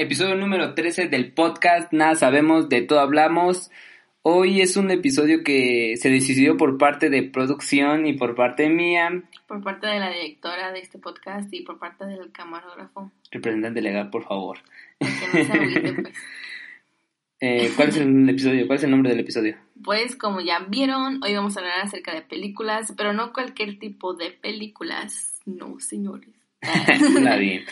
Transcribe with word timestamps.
episodio 0.00 0.34
número 0.34 0.72
13 0.72 1.08
del 1.08 1.32
podcast 1.32 1.92
Nada 1.92 2.14
sabemos, 2.14 2.70
de 2.70 2.80
todo 2.80 3.00
hablamos. 3.00 3.70
Hoy 4.22 4.62
es 4.62 4.78
un 4.78 4.90
episodio 4.90 5.44
que 5.44 5.94
se 5.98 6.08
decidió 6.08 6.56
por 6.56 6.78
parte 6.78 7.10
de 7.10 7.22
producción 7.22 8.06
y 8.06 8.14
por 8.14 8.34
parte 8.34 8.70
mía. 8.70 9.22
Por 9.46 9.62
parte 9.62 9.86
de 9.86 9.98
la 9.98 10.10
directora 10.10 10.72
de 10.72 10.80
este 10.80 10.98
podcast 10.98 11.52
y 11.52 11.60
por 11.62 11.78
parte 11.78 12.06
del 12.06 12.32
camarógrafo. 12.32 13.12
Representante 13.30 13.82
legal, 13.82 14.08
por 14.08 14.24
favor. 14.24 14.58
Que 14.98 15.06
no 15.06 15.44
se 15.44 15.52
agüite, 15.52 15.92
pues. 16.02 16.14
Eh, 17.40 17.70
¿Cuál 17.76 17.88
es 17.90 17.96
el 17.98 18.28
episodio? 18.28 18.66
¿Cuál 18.66 18.78
es 18.78 18.84
el 18.84 18.90
nombre 18.90 19.10
del 19.10 19.20
episodio? 19.20 19.56
Pues 19.84 20.16
como 20.16 20.40
ya 20.40 20.60
vieron, 20.60 21.22
hoy 21.22 21.34
vamos 21.34 21.56
a 21.56 21.60
hablar 21.60 21.80
acerca 21.82 22.14
de 22.14 22.22
películas, 22.22 22.94
pero 22.96 23.12
no 23.12 23.34
cualquier 23.34 23.78
tipo 23.78 24.14
de 24.14 24.30
películas. 24.30 25.40
No, 25.44 25.78
señores. 25.78 26.30
Está 26.62 27.36
bien. 27.36 27.64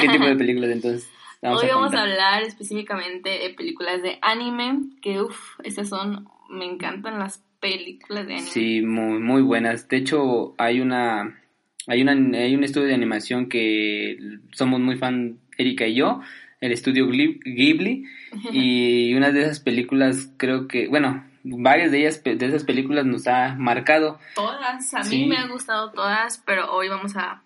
¿Qué 0.00 0.08
tipo 0.08 0.26
de 0.26 0.36
películas 0.36 0.70
entonces? 0.70 1.10
Hoy 1.42 1.68
a 1.68 1.74
vamos 1.74 1.92
a 1.94 2.02
hablar 2.02 2.42
específicamente 2.44 3.28
de 3.30 3.50
películas 3.56 4.00
de 4.00 4.18
anime, 4.22 4.78
que 5.02 5.20
uff, 5.20 5.58
esas 5.64 5.88
son, 5.88 6.28
me 6.48 6.64
encantan 6.64 7.18
las 7.18 7.44
películas 7.60 8.26
de 8.28 8.34
anime. 8.34 8.48
Sí, 8.48 8.80
muy, 8.82 9.18
muy 9.18 9.42
buenas. 9.42 9.88
De 9.88 9.96
hecho, 9.96 10.54
hay 10.56 10.80
una, 10.80 11.40
hay 11.88 12.02
una, 12.02 12.12
hay 12.12 12.54
un 12.54 12.62
estudio 12.62 12.86
de 12.86 12.94
animación 12.94 13.48
que 13.48 14.18
somos 14.52 14.78
muy 14.80 14.96
fan, 14.96 15.40
Erika 15.58 15.84
y 15.86 15.94
yo, 15.94 16.20
el 16.60 16.70
estudio 16.70 17.08
Ghibli, 17.08 18.04
y 18.52 19.14
una 19.14 19.32
de 19.32 19.42
esas 19.42 19.58
películas 19.58 20.32
creo 20.36 20.68
que, 20.68 20.86
bueno, 20.86 21.24
varias 21.42 21.90
de 21.90 21.98
ellas, 22.02 22.22
de 22.22 22.46
esas 22.46 22.62
películas 22.62 23.04
nos 23.04 23.26
ha 23.26 23.56
marcado. 23.56 24.20
Todas, 24.36 24.94
a 24.94 25.00
mí 25.00 25.04
Sí. 25.04 25.26
me 25.26 25.38
han 25.38 25.50
gustado 25.50 25.90
todas, 25.90 26.38
pero 26.46 26.72
hoy 26.72 26.88
vamos 26.88 27.16
a 27.16 27.42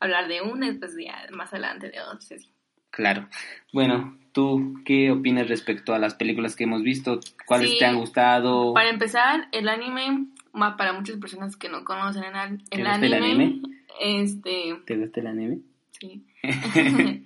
hablar 0.00 0.26
de 0.26 0.42
una 0.42 0.66
y 0.66 0.72
pues 0.72 0.96
ya 0.98 1.24
más 1.32 1.52
adelante 1.52 1.88
de 1.88 2.00
otras. 2.00 2.48
Claro. 2.92 3.26
Bueno, 3.72 4.16
¿tú 4.32 4.80
qué 4.84 5.10
opinas 5.10 5.48
respecto 5.48 5.92
a 5.94 5.98
las 5.98 6.14
películas 6.14 6.54
que 6.54 6.64
hemos 6.64 6.82
visto? 6.82 7.18
¿Cuáles 7.46 7.70
Sí. 7.70 7.78
te 7.80 7.86
han 7.86 7.98
gustado? 7.98 8.72
Para 8.74 8.90
empezar, 8.90 9.48
el 9.50 9.68
anime, 9.68 10.26
para 10.52 10.92
muchas 10.92 11.16
personas 11.16 11.56
que 11.56 11.68
no 11.68 11.84
conocen 11.84 12.22
el, 12.24 12.34
an- 12.36 12.58
¿Te 12.70 12.76
el 12.76 12.86
gusta 12.86 13.06
el 13.06 13.14
anime, 13.14 13.44
anime? 13.44 13.62
este, 14.00 14.76
¿Te 14.86 14.96
gusta 14.98 15.20
el 15.20 15.26
anime? 15.26 15.58
sí. 15.90 16.24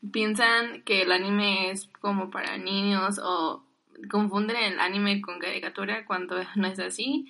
piensan 0.12 0.82
que 0.84 1.02
el 1.02 1.12
anime 1.12 1.70
es 1.70 1.88
como 2.00 2.30
para 2.30 2.56
niños 2.56 3.20
o 3.22 3.64
confunden 4.10 4.56
el 4.56 4.80
anime 4.80 5.20
con 5.20 5.38
caricatura 5.38 6.06
cuando 6.06 6.36
no 6.56 6.66
es 6.68 6.78
así. 6.80 7.26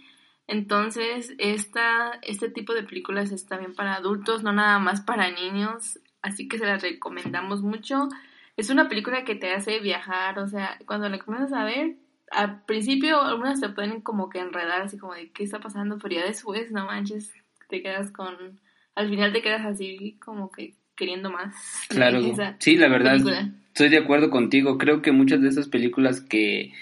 Entonces, 0.46 1.32
esta, 1.38 2.18
este 2.22 2.50
tipo 2.50 2.74
de 2.74 2.82
películas 2.82 3.30
está 3.30 3.56
bien 3.56 3.74
para 3.74 3.94
adultos, 3.94 4.42
no 4.42 4.52
nada 4.52 4.78
más 4.80 5.00
para 5.00 5.30
niños, 5.30 6.00
así 6.22 6.48
que 6.48 6.58
se 6.58 6.66
las 6.66 6.82
recomendamos 6.82 7.62
mucho. 7.62 8.08
Es 8.56 8.70
una 8.70 8.88
película 8.88 9.24
que 9.24 9.34
te 9.34 9.52
hace 9.52 9.80
viajar, 9.80 10.38
o 10.38 10.48
sea, 10.48 10.78
cuando 10.86 11.08
la 11.08 11.18
comienzas 11.18 11.52
a 11.52 11.64
ver, 11.64 11.96
al 12.30 12.62
principio 12.64 13.20
algunas 13.20 13.60
te 13.60 13.68
pueden 13.68 14.00
como 14.00 14.28
que 14.28 14.38
enredar, 14.38 14.82
así 14.82 14.98
como 14.98 15.14
de 15.14 15.30
qué 15.30 15.44
está 15.44 15.60
pasando, 15.60 15.98
pero 15.98 16.16
ya 16.16 16.24
después, 16.24 16.70
no 16.70 16.86
manches, 16.86 17.32
te 17.68 17.82
quedas 17.82 18.10
con, 18.12 18.60
al 18.94 19.08
final 19.08 19.32
te 19.32 19.42
quedas 19.42 19.64
así 19.64 20.16
como 20.20 20.50
que 20.50 20.74
queriendo 20.96 21.30
más. 21.30 21.54
Claro, 21.88 22.20
sí, 22.58 22.76
la 22.76 22.88
verdad, 22.88 23.12
película. 23.12 23.50
estoy 23.68 23.88
de 23.88 23.98
acuerdo 23.98 24.30
contigo. 24.30 24.78
Creo 24.78 25.00
que 25.02 25.12
muchas 25.12 25.40
de 25.40 25.48
esas 25.48 25.68
películas 25.68 26.20
que 26.20 26.72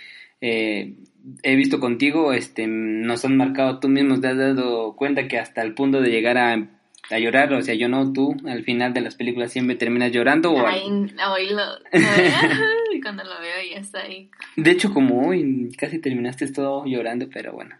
eh, 0.40 0.96
he 1.42 1.56
visto 1.56 1.80
contigo 1.80 2.32
este, 2.32 2.66
nos 2.66 3.24
han 3.24 3.36
marcado, 3.36 3.78
tú 3.78 3.88
mismo 3.88 4.20
te 4.20 4.28
has 4.28 4.36
dado 4.36 4.96
cuenta 4.96 5.28
que 5.28 5.38
hasta 5.38 5.62
el 5.62 5.74
punto 5.74 6.00
de 6.00 6.10
llegar 6.10 6.38
a, 6.38 6.66
a 7.10 7.18
llorar, 7.18 7.52
o 7.52 7.62
sea, 7.62 7.74
yo 7.74 7.88
no, 7.88 8.12
tú, 8.12 8.36
al 8.46 8.64
final 8.64 8.92
de 8.92 9.00
las 9.00 9.14
películas 9.14 9.52
siempre 9.52 9.76
terminas 9.76 10.12
llorando. 10.12 10.52
O 10.52 10.66
Ay, 10.66 10.82
hoy 10.86 11.48
lo, 11.50 11.56
lo 11.56 11.80
veo, 11.92 12.94
y 12.94 13.00
cuando 13.00 13.24
lo 13.24 13.40
veo 13.40 13.56
ya 13.70 13.80
está 13.80 14.02
ahí. 14.02 14.30
De 14.56 14.70
hecho, 14.70 14.92
como 14.92 15.28
hoy 15.28 15.70
casi 15.76 15.98
terminaste 15.98 16.50
todo 16.52 16.84
llorando, 16.86 17.28
pero 17.32 17.52
bueno, 17.52 17.76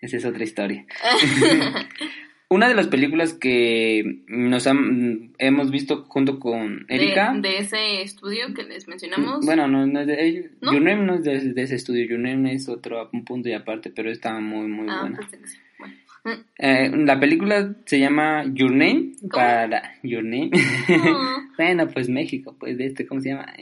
esa 0.00 0.16
es 0.16 0.24
otra 0.24 0.44
historia. 0.44 0.86
Una 2.50 2.66
de 2.68 2.74
las 2.74 2.86
películas 2.86 3.34
que 3.34 4.22
nos 4.26 4.66
han, 4.66 5.34
hemos 5.36 5.70
visto 5.70 6.04
junto 6.08 6.40
con 6.40 6.86
Erika. 6.88 7.34
De, 7.34 7.46
de 7.46 7.58
ese 7.58 8.00
estudio 8.00 8.54
que 8.54 8.62
les 8.62 8.88
mencionamos. 8.88 9.44
Bueno, 9.44 9.68
no, 9.68 9.86
no 9.86 10.00
es 10.00 10.06
de. 10.06 10.50
¿No? 10.62 10.72
Your 10.72 10.80
Name 10.80 11.04
no 11.04 11.14
es 11.16 11.24
de, 11.24 11.52
de 11.52 11.62
ese 11.62 11.74
estudio. 11.74 12.06
Your 12.06 12.18
Name 12.18 12.54
es 12.54 12.66
otro 12.70 13.10
un 13.12 13.26
punto 13.26 13.50
y 13.50 13.52
aparte, 13.52 13.90
pero 13.90 14.10
está 14.10 14.40
muy, 14.40 14.66
muy 14.66 14.86
ah, 14.88 15.00
buena. 15.02 15.20
pues. 15.28 15.60
Eh, 16.58 16.90
la 16.94 17.18
película 17.20 17.74
se 17.84 17.98
llama 17.98 18.44
Your 18.52 18.70
Name. 18.70 19.12
¿Cómo? 19.20 19.30
Para 19.30 19.94
Your 20.02 20.24
Name. 20.24 20.50
Oh, 20.54 21.38
bueno, 21.56 21.88
pues 21.88 22.08
México, 22.08 22.56
pues 22.58 22.78
de 22.78 22.86
este, 22.86 23.06
¿cómo 23.06 23.20
se 23.20 23.30
llama? 23.30 23.52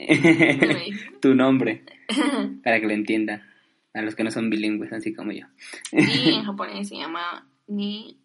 Tu 1.21 1.35
nombre, 1.35 1.83
para 2.63 2.79
que 2.79 2.87
lo 2.87 2.93
entiendan. 2.93 3.43
A 3.93 4.01
los 4.01 4.15
que 4.15 4.23
no 4.23 4.31
son 4.31 4.49
bilingües, 4.49 4.93
así 4.93 5.13
como 5.13 5.31
yo. 5.31 5.47
y 5.91 6.33
en 6.35 6.43
japonés 6.43 6.87
se 6.89 6.97
llama 6.97 7.47
Ni 7.67 8.19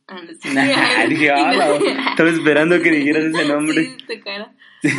Nah. 0.54 1.04
Estaba 2.10 2.31
esperando 2.31 2.81
que 2.82 2.91
dijeras 2.91 3.25
ese 3.25 3.48
nombre. 3.48 3.97
Sí. 4.06 4.91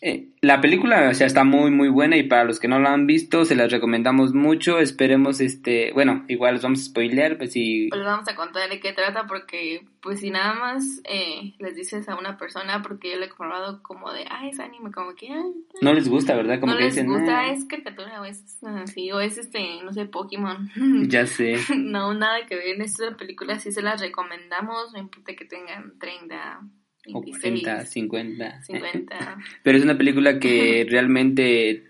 Eh, 0.00 0.28
la 0.42 0.60
película, 0.60 1.08
o 1.10 1.14
sea, 1.14 1.26
está 1.26 1.42
muy 1.42 1.72
muy 1.72 1.88
buena 1.88 2.16
y 2.16 2.22
para 2.22 2.44
los 2.44 2.60
que 2.60 2.68
no 2.68 2.78
la 2.78 2.92
han 2.92 3.06
visto, 3.08 3.44
se 3.44 3.56
las 3.56 3.72
recomendamos 3.72 4.32
mucho. 4.32 4.78
Esperemos, 4.78 5.40
este, 5.40 5.92
bueno, 5.92 6.24
igual 6.28 6.54
los 6.54 6.62
vamos 6.62 6.80
a 6.80 6.84
spoilear, 6.84 7.36
pues 7.36 7.52
si 7.52 7.88
Pues 7.88 7.98
les 7.98 8.06
vamos 8.06 8.28
a 8.28 8.36
contar 8.36 8.70
de 8.70 8.78
qué 8.78 8.92
trata 8.92 9.26
porque, 9.26 9.84
pues 10.00 10.20
si 10.20 10.30
nada 10.30 10.54
más 10.54 11.00
eh, 11.04 11.54
les 11.58 11.74
dices 11.74 12.08
a 12.08 12.16
una 12.16 12.36
persona, 12.36 12.80
porque 12.82 13.10
yo 13.10 13.18
le 13.18 13.26
he 13.26 13.28
comprobado 13.28 13.82
como 13.82 14.12
de, 14.12 14.24
ah, 14.30 14.46
es 14.46 14.60
anime, 14.60 14.92
como 14.92 15.16
que, 15.16 15.32
ah, 15.32 15.44
no 15.82 15.92
les 15.92 16.08
gusta, 16.08 16.36
¿verdad? 16.36 16.60
Como 16.60 16.72
no 16.72 16.78
que 16.78 16.84
les 16.84 16.94
dicen, 16.94 17.08
gusta, 17.10 17.40
"Ah, 17.40 17.52
es 17.52 17.64
caricatura 17.64 18.20
o 18.20 18.24
es 18.24 18.62
así, 18.62 19.10
o 19.10 19.18
es 19.20 19.36
este, 19.36 19.82
no 19.82 19.92
sé, 19.92 20.06
Pokémon. 20.06 20.70
ya 21.08 21.26
sé. 21.26 21.56
no, 21.76 22.14
nada 22.14 22.46
que 22.46 22.54
ver. 22.54 22.80
Esta 22.80 23.16
película 23.16 23.58
sí 23.58 23.72
se 23.72 23.82
las 23.82 24.00
recomendamos, 24.00 24.92
no 24.92 25.00
importa 25.00 25.34
que 25.34 25.44
tengan 25.44 25.98
30, 25.98 26.60
O 26.60 26.87
26, 27.12 27.62
40, 27.62 27.84
50. 27.86 28.62
50. 28.62 29.38
Pero 29.62 29.78
es 29.78 29.84
una 29.84 29.98
película 29.98 30.38
que 30.38 30.86
realmente 30.88 31.84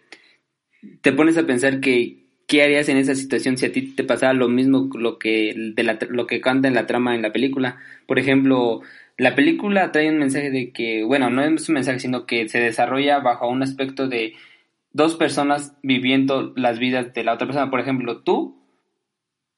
te 1.00 1.12
pones 1.12 1.36
a 1.36 1.46
pensar 1.46 1.80
que 1.80 2.18
qué 2.46 2.62
harías 2.62 2.88
en 2.88 2.96
esa 2.96 3.14
situación 3.14 3.58
si 3.58 3.66
a 3.66 3.72
ti 3.72 3.82
te 3.94 4.04
pasara 4.04 4.32
lo 4.32 4.48
mismo 4.48 4.88
lo 4.94 5.18
que 5.18 5.54
de 5.56 5.82
la, 5.82 5.98
lo 6.08 6.26
que 6.26 6.40
canta 6.40 6.66
en 6.66 6.74
la 6.74 6.86
trama 6.86 7.14
en 7.14 7.22
la 7.22 7.32
película. 7.32 7.76
Por 8.06 8.18
ejemplo, 8.18 8.80
la 9.18 9.34
película 9.34 9.92
trae 9.92 10.10
un 10.10 10.18
mensaje 10.18 10.50
de 10.50 10.72
que, 10.72 11.04
bueno, 11.04 11.28
no 11.28 11.42
es 11.42 11.68
un 11.68 11.74
mensaje, 11.74 11.98
sino 11.98 12.24
que 12.24 12.48
se 12.48 12.60
desarrolla 12.60 13.18
bajo 13.18 13.48
un 13.48 13.62
aspecto 13.62 14.08
de 14.08 14.34
dos 14.92 15.16
personas 15.16 15.76
viviendo 15.82 16.52
las 16.56 16.78
vidas 16.78 17.12
de 17.12 17.24
la 17.24 17.34
otra 17.34 17.46
persona. 17.46 17.70
Por 17.70 17.80
ejemplo, 17.80 18.22
tú 18.22 18.57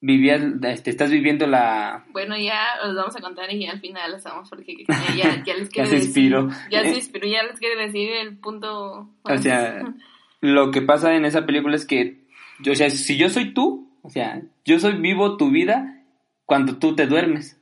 vivías, 0.01 0.43
este, 0.63 0.91
estás 0.91 1.11
viviendo 1.11 1.47
la... 1.47 2.05
Bueno, 2.13 2.37
ya 2.37 2.77
los 2.85 2.97
vamos 2.97 3.17
a 3.17 3.21
contar 3.21 3.53
y 3.53 3.65
ya 3.65 3.73
al 3.73 3.81
final 3.81 4.13
les 4.13 4.25
damos 4.25 4.49
porque 4.49 4.85
ya, 4.89 5.15
ya, 5.15 5.45
ya 5.45 5.55
les 5.55 5.69
Ya 5.75 5.85
quiero 5.85 5.89
se 5.89 5.95
decir. 5.97 6.09
inspiró. 6.09 6.49
Ya 6.71 6.83
se 6.83 6.95
inspiró, 6.95 7.29
ya 7.29 7.43
les 7.43 7.59
quiero 7.59 7.81
decir 7.81 8.11
el 8.11 8.39
punto. 8.39 9.11
O 9.23 9.39
sea, 9.39 9.95
lo 10.41 10.71
que 10.71 10.83
pasa 10.83 11.15
en 11.15 11.25
esa 11.25 11.45
película 11.45 11.77
es 11.77 11.87
que, 11.87 12.25
o 12.69 12.75
sea, 12.75 12.91
si 12.91 13.17
yo 13.17 13.29
soy 13.29 13.53
tú, 13.53 13.91
o 14.03 14.11
sea, 14.11 14.43
yo 14.65 14.79
soy 14.79 14.95
vivo 14.95 15.37
tu 15.37 15.51
vida 15.51 16.03
cuando 16.47 16.79
tú 16.79 16.97
te 16.97 17.07
duermes. 17.07 17.57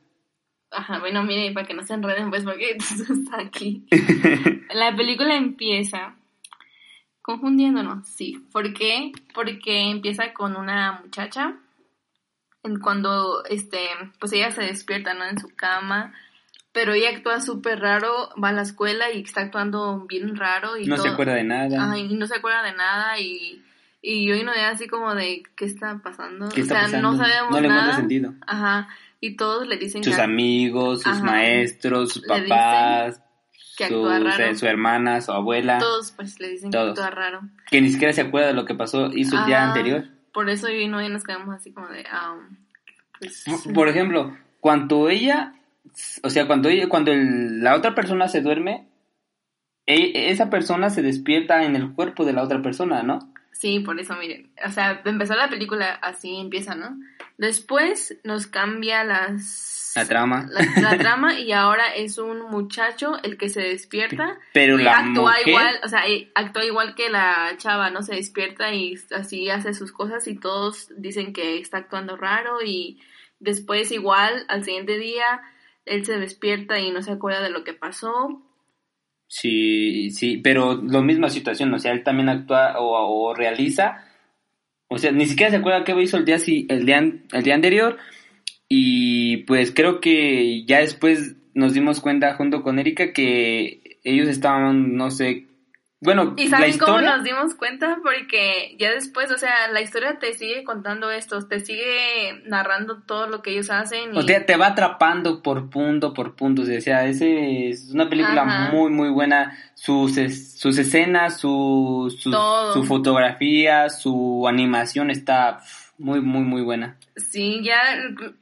Ajá, 0.71 0.99
bueno, 0.99 1.23
mire, 1.23 1.51
para 1.51 1.65
que 1.65 1.73
no 1.73 1.83
se 1.83 1.95
enreden, 1.95 2.29
pues, 2.29 2.43
porque 2.43 2.71
está 2.79 3.41
aquí. 3.41 3.85
La 4.73 4.95
película 4.95 5.35
empieza 5.35 6.15
confundiéndonos, 7.21 8.07
sí. 8.07 8.37
¿Por 8.51 8.73
qué? 8.73 9.11
Porque 9.33 9.89
empieza 9.89 10.31
con 10.33 10.55
una 10.55 11.01
muchacha 11.03 11.57
en 12.63 12.79
cuando, 12.79 13.43
este, 13.45 13.79
pues 14.19 14.33
ella 14.33 14.51
se 14.51 14.61
despierta, 14.63 15.13
¿no? 15.13 15.25
En 15.25 15.39
su 15.39 15.47
cama, 15.55 16.13
pero 16.71 16.93
ella 16.93 17.09
actúa 17.09 17.39
súper 17.41 17.79
raro, 17.79 18.29
va 18.41 18.49
a 18.49 18.53
la 18.53 18.61
escuela 18.63 19.11
y 19.11 19.21
está 19.21 19.41
actuando 19.41 20.05
bien 20.07 20.35
raro 20.35 20.77
y 20.77 20.85
No 20.85 20.97
se 20.97 21.03
todo- 21.03 21.13
acuerda 21.13 21.33
de 21.35 21.43
nada. 21.43 21.91
Ay, 21.91 22.07
no 22.15 22.27
se 22.27 22.35
acuerda 22.35 22.61
de 22.63 22.73
nada 22.73 23.19
y, 23.19 23.63
y 24.01 24.27
yo 24.27 24.43
no 24.43 24.51
así 24.51 24.87
como 24.87 25.15
de 25.15 25.43
qué 25.55 25.65
está 25.65 25.99
pasando. 26.03 26.49
¿Qué 26.49 26.61
está 26.61 26.75
o 26.75 26.77
sea, 26.77 26.85
pasando? 26.87 27.11
no 27.11 27.17
sabemos 27.17 27.51
No 27.51 27.61
le 27.61 27.67
nada. 27.69 27.95
sentido. 27.95 28.33
Ajá. 28.45 28.87
Y 29.21 29.35
todos 29.35 29.67
le 29.67 29.77
dicen 29.77 30.03
Sus 30.03 30.15
que, 30.15 30.21
amigos, 30.21 31.01
sus 31.01 31.13
Ajá. 31.13 31.23
maestros, 31.23 32.13
sus 32.13 32.25
papás, 32.25 33.21
que 33.75 33.85
actúa 33.85 34.19
raro. 34.19 34.43
eh, 34.45 34.55
su 34.55 34.65
hermana, 34.67 35.19
su 35.21 35.31
abuela, 35.31 35.77
todos 35.79 36.11
pues 36.11 36.39
le 36.39 36.49
dicen 36.49 36.69
Todos. 36.71 36.95
que 36.97 37.01
actúa 37.03 37.09
raro. 37.15 37.41
que 37.69 37.81
ni 37.81 37.89
siquiera 37.89 38.13
se 38.13 38.21
acuerda 38.21 38.47
de 38.47 38.53
lo 38.53 38.65
que 38.65 38.75
pasó, 38.75 39.07
hizo 39.13 39.37
el 39.39 39.45
día 39.45 39.63
anterior. 39.67 40.05
Por 40.39 40.49
eso 40.49 40.69
yo 40.69 40.75
y 40.75 40.87
no 40.87 41.01
nos 41.09 41.25
quedamos 41.25 41.53
así 41.53 41.73
como 41.73 41.89
de 41.89 42.05
ah, 42.09 42.37
pues 43.19 43.43
Por 43.73 43.89
ejemplo, 43.89 44.37
cuando 44.61 45.09
ella, 45.09 45.53
o 46.23 46.29
sea, 46.29 46.47
cuando 46.47 46.69
ella, 46.69 46.87
cuando 46.87 47.11
el- 47.11 47.61
la 47.61 47.75
otra 47.75 47.93
persona 47.93 48.29
se 48.29 48.39
duerme, 48.39 48.87
e- 49.85 50.31
esa 50.31 50.49
persona 50.49 50.91
se 50.91 51.01
despierta 51.01 51.65
en 51.65 51.75
el 51.75 51.91
cuerpo 51.91 52.23
de 52.23 52.31
la 52.31 52.43
otra 52.43 52.61
persona, 52.61 53.03
¿no? 53.03 53.19
Sí, 53.51 53.81
por 53.81 53.99
eso, 53.99 54.15
miren. 54.15 54.49
O 54.65 54.71
sea, 54.71 55.01
empezó 55.03 55.35
la 55.35 55.49
película 55.49 55.95
así, 56.01 56.37
empieza, 56.39 56.73
¿no? 56.73 56.97
Después 57.37 58.17
nos 58.23 58.47
cambia 58.47 59.03
las... 59.03 59.43
La 59.95 60.05
trama. 60.05 60.47
La, 60.81 60.97
trama 60.97 61.39
y 61.39 61.51
ahora 61.51 61.87
es 61.95 62.17
un 62.17 62.41
muchacho 62.49 63.13
el 63.23 63.37
que 63.37 63.49
se 63.49 63.61
despierta. 63.61 64.37
Pero 64.53 64.79
y 64.79 64.83
la 64.83 64.99
actúa 64.99 65.31
mujer- 65.31 65.47
igual, 65.47 65.79
o 65.83 65.87
sea, 65.87 66.07
y 66.07 66.31
actúa 66.35 66.65
igual 66.65 66.95
que 66.95 67.09
la 67.09 67.53
chava, 67.57 67.89
¿no? 67.89 68.01
Se 68.03 68.15
despierta 68.15 68.73
y 68.73 68.95
así 69.11 69.49
hace 69.49 69.73
sus 69.73 69.91
cosas 69.91 70.27
y 70.27 70.35
todos 70.39 70.89
dicen 70.97 71.33
que 71.33 71.59
está 71.59 71.77
actuando 71.77 72.17
raro 72.17 72.61
y 72.63 72.99
después 73.39 73.91
igual, 73.91 74.45
al 74.47 74.63
siguiente 74.63 74.97
día, 74.97 75.41
él 75.85 76.05
se 76.05 76.19
despierta 76.19 76.79
y 76.79 76.91
no 76.91 77.01
se 77.01 77.11
acuerda 77.11 77.41
de 77.41 77.49
lo 77.49 77.63
que 77.63 77.73
pasó. 77.73 78.43
Sí, 79.27 80.09
sí, 80.11 80.37
pero 80.37 80.75
lo 80.75 81.03
misma 81.03 81.29
situación, 81.29 81.73
o 81.73 81.79
sea, 81.79 81.91
él 81.91 82.03
también 82.03 82.29
actúa 82.29 82.79
o, 82.79 83.27
o 83.29 83.33
realiza, 83.35 84.05
o 84.87 84.97
sea, 84.97 85.11
ni 85.11 85.27
siquiera 85.27 85.51
se 85.51 85.57
acuerda 85.57 85.83
qué 85.83 85.93
hizo 86.01 86.17
el 86.17 86.25
día, 86.25 86.37
el 86.69 86.85
día, 86.85 86.97
el 86.97 87.43
día 87.43 87.53
anterior 87.55 87.97
y 88.69 89.37
pues 89.43 89.73
creo 89.73 89.99
que 89.99 90.63
ya 90.65 90.79
después 90.79 91.35
nos 91.53 91.73
dimos 91.73 91.99
cuenta 91.99 92.35
junto 92.35 92.61
con 92.61 92.79
Erika 92.79 93.11
que 93.11 93.99
ellos 94.03 94.29
estaban, 94.29 94.95
no 94.95 95.11
sé, 95.11 95.49
bueno, 96.01 96.33
¿Y 96.37 96.45
la 96.47 96.59
saben 96.59 96.77
cómo 96.77 96.93
historia, 96.93 97.17
nos 97.17 97.25
dimos 97.25 97.55
cuenta? 97.55 97.97
Porque 98.01 98.77
ya 98.79 98.91
después, 98.91 99.29
o 99.31 99.37
sea, 99.37 99.67
la 99.73 99.81
historia 99.81 100.17
te 100.17 100.33
sigue 100.33 100.63
contando 100.63 101.11
esto, 101.11 101.45
te 101.45 101.59
sigue 101.59 102.41
narrando 102.45 103.01
todo 103.01 103.27
lo 103.27 103.41
que 103.41 103.51
ellos 103.51 103.69
hacen. 103.69 104.15
Y... 104.15 104.17
o 104.17 104.21
sea, 104.21 104.45
te 104.45 104.55
va 104.55 104.67
atrapando 104.67 105.41
por 105.41 105.69
punto 105.69 106.13
por 106.13 106.35
punto, 106.35 106.61
o 106.61 106.65
sea, 106.65 107.05
ese 107.05 107.67
es 107.69 107.89
una 107.91 108.09
película 108.09 108.43
Ajá. 108.43 108.71
muy, 108.71 108.89
muy 108.91 109.09
buena, 109.09 109.57
sus, 109.73 110.15
es- 110.17 110.57
sus 110.57 110.77
escenas, 110.77 111.37
su, 111.37 112.15
su, 112.17 112.83
fotografía, 112.85 113.89
su 113.89 114.47
animación 114.47 115.11
está 115.11 115.59
muy, 115.99 116.21
muy, 116.21 116.41
muy 116.43 116.61
buena. 116.63 116.97
Sí, 117.15 117.61
ya 117.63 117.79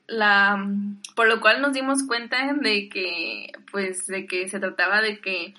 la 0.08 0.66
por 1.16 1.28
lo 1.28 1.42
cual 1.42 1.62
nos 1.62 1.74
dimos 1.74 2.04
cuenta 2.04 2.54
de 2.54 2.88
que 2.88 3.52
pues 3.72 4.08
de 4.08 4.26
que 4.28 4.48
se 4.48 4.60
trataba 4.60 5.02
de 5.02 5.20
que 5.20 5.54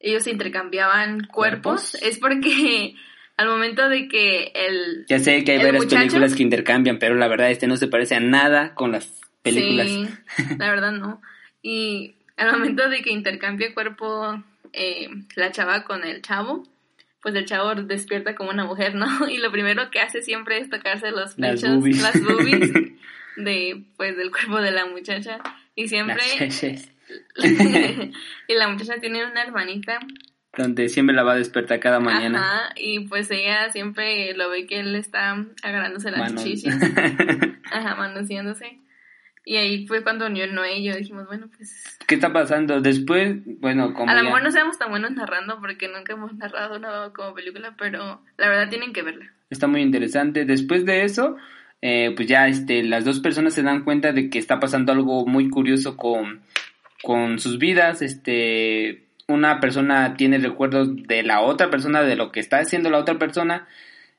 ellos 0.00 0.26
intercambiaban 0.26 1.24
cuerpos, 1.26 1.92
¿Cuerpos? 1.92 1.94
es 2.02 2.18
porque 2.18 2.94
al 3.36 3.48
momento 3.48 3.88
de 3.88 4.08
que 4.08 4.52
el 4.54 5.06
Ya 5.08 5.18
sé 5.20 5.44
que 5.44 5.52
hay 5.52 5.58
¿El 5.58 5.64
varias 5.66 5.84
muchacho? 5.84 6.00
películas 6.00 6.34
que 6.34 6.42
intercambian, 6.42 6.98
pero 6.98 7.14
la 7.14 7.28
verdad 7.28 7.50
este 7.50 7.66
no 7.66 7.76
se 7.76 7.88
parece 7.88 8.16
a 8.16 8.20
nada 8.20 8.74
con 8.74 8.92
las 8.92 9.06
películas. 9.42 9.86
Sí, 9.86 10.08
la 10.58 10.68
verdad 10.70 10.92
no. 10.92 11.20
Y 11.62 12.14
al 12.36 12.52
momento 12.52 12.88
de 12.88 13.00
que 13.02 13.10
intercambia 13.12 13.74
cuerpo 13.74 14.42
eh, 14.72 15.08
la 15.36 15.50
chava 15.52 15.84
con 15.84 16.04
el 16.04 16.20
chavo, 16.22 16.64
pues 17.22 17.34
el 17.34 17.44
chavo 17.46 17.74
despierta 17.74 18.34
como 18.34 18.50
una 18.50 18.64
mujer, 18.64 18.94
¿no? 18.94 19.06
Y 19.28 19.38
lo 19.38 19.50
primero 19.50 19.90
que 19.90 20.00
hace 20.00 20.22
siempre 20.22 20.58
es 20.58 20.70
tocarse 20.70 21.10
los 21.10 21.38
Las 21.38 21.60
pechos, 21.60 21.76
boobies. 21.76 22.02
las 22.02 22.22
boobies 22.22 22.72
de, 23.36 23.84
pues, 23.96 24.16
del 24.16 24.30
cuerpo 24.30 24.60
de 24.60 24.70
la 24.70 24.86
muchacha. 24.86 25.38
Y 25.74 25.88
siempre... 25.88 26.22
Y 28.48 28.54
la 28.54 28.68
muchacha 28.68 28.96
tiene 29.00 29.24
una 29.24 29.42
hermanita. 29.42 29.98
donde 30.56 30.88
siempre 30.90 31.14
la 31.16 31.22
va 31.22 31.32
a 31.32 31.36
despertar 31.36 31.80
cada 31.80 32.00
mañana. 32.00 32.38
Ajá, 32.40 32.74
y 32.76 33.00
pues 33.06 33.30
ella 33.30 33.70
siempre 33.70 34.34
lo 34.34 34.50
ve 34.50 34.66
que 34.66 34.80
él 34.80 34.94
está 34.94 35.32
agarrándose 35.62 36.10
las 36.10 36.20
Manos. 36.20 36.44
chichis. 36.44 36.74
Ajá, 37.70 37.94
manoseándose. 37.96 38.78
Y 39.48 39.56
ahí 39.56 39.86
fue 39.86 40.02
cuando 40.02 40.28
yo 40.28 40.46
no 40.48 40.66
y 40.66 40.84
yo 40.84 40.94
dijimos, 40.94 41.26
bueno, 41.26 41.48
pues 41.56 41.96
¿Qué 42.06 42.16
está 42.16 42.34
pasando? 42.34 42.82
Después, 42.82 43.38
bueno, 43.60 43.94
como 43.94 44.10
a 44.10 44.14
lo 44.14 44.22
mejor 44.24 44.42
no 44.42 44.50
seamos 44.50 44.78
tan 44.78 44.90
buenos 44.90 45.12
narrando 45.12 45.58
porque 45.58 45.88
nunca 45.88 46.12
hemos 46.12 46.34
narrado 46.34 46.76
una 46.76 47.14
como 47.14 47.32
película, 47.32 47.74
pero 47.78 48.20
la 48.36 48.48
verdad 48.50 48.68
tienen 48.68 48.92
que 48.92 49.00
verla. 49.00 49.32
está 49.48 49.66
muy 49.66 49.80
interesante. 49.80 50.44
Después 50.44 50.84
de 50.84 51.04
eso, 51.04 51.36
eh, 51.80 52.12
pues 52.14 52.28
ya 52.28 52.46
este, 52.46 52.82
las 52.82 53.06
dos 53.06 53.20
personas 53.20 53.54
se 53.54 53.62
dan 53.62 53.84
cuenta 53.84 54.12
de 54.12 54.28
que 54.28 54.38
está 54.38 54.60
pasando 54.60 54.92
algo 54.92 55.24
muy 55.24 55.48
curioso 55.48 55.96
con, 55.96 56.42
con 57.02 57.38
sus 57.38 57.58
vidas. 57.58 58.02
Este, 58.02 59.06
una 59.28 59.60
persona 59.60 60.12
tiene 60.12 60.36
recuerdos 60.36 60.94
de 60.94 61.22
la 61.22 61.40
otra 61.40 61.70
persona, 61.70 62.02
de 62.02 62.16
lo 62.16 62.32
que 62.32 62.40
está 62.40 62.58
haciendo 62.58 62.90
la 62.90 62.98
otra 62.98 63.18
persona. 63.18 63.66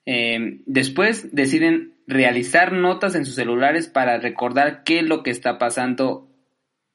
Eh, 0.07 0.61
después 0.65 1.35
deciden 1.35 1.93
realizar 2.09 2.73
notas 2.73 3.13
en 3.13 3.23
sus 3.23 3.35
celulares 3.35 3.87
para 3.87 4.17
recordar 4.17 4.83
qué 4.83 4.99
es 4.99 5.05
lo 5.05 5.21
que 5.21 5.29
está 5.29 5.59
pasando 5.59 6.27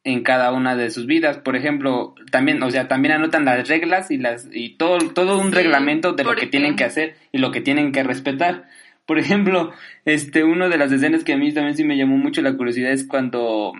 en 0.02 0.22
cada 0.22 0.52
una 0.52 0.74
de 0.76 0.90
sus 0.90 1.06
vidas. 1.06 1.38
Por 1.38 1.54
ejemplo, 1.54 2.14
también, 2.32 2.62
o 2.62 2.70
sea, 2.70 2.88
también 2.88 3.14
anotan 3.14 3.44
las 3.44 3.68
reglas 3.68 4.10
y 4.10 4.18
las 4.18 4.48
y 4.52 4.76
todo 4.76 4.98
todo 4.98 5.38
un 5.38 5.50
Sí, 5.50 5.54
reglamento 5.54 6.12
de 6.12 6.24
lo 6.24 6.34
que 6.34 6.48
tienen 6.48 6.74
que 6.74 6.84
hacer 6.84 7.14
y 7.30 7.38
lo 7.38 7.52
que 7.52 7.60
tienen 7.60 7.92
que 7.92 8.02
respetar. 8.02 8.64
Por 9.06 9.20
ejemplo, 9.20 9.72
este 10.04 10.42
uno 10.42 10.68
de 10.68 10.78
las 10.78 10.90
escenas 10.90 11.22
que 11.22 11.34
a 11.34 11.36
mí 11.36 11.52
también 11.54 11.76
sí 11.76 11.84
me 11.84 11.96
llamó 11.96 12.16
mucho 12.16 12.42
la 12.42 12.56
curiosidad 12.56 12.90
es 12.90 13.06
cuando 13.06 13.72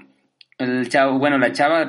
el 0.59 0.89
chavo, 0.89 1.19
bueno, 1.19 1.39
la 1.39 1.53
chava, 1.53 1.87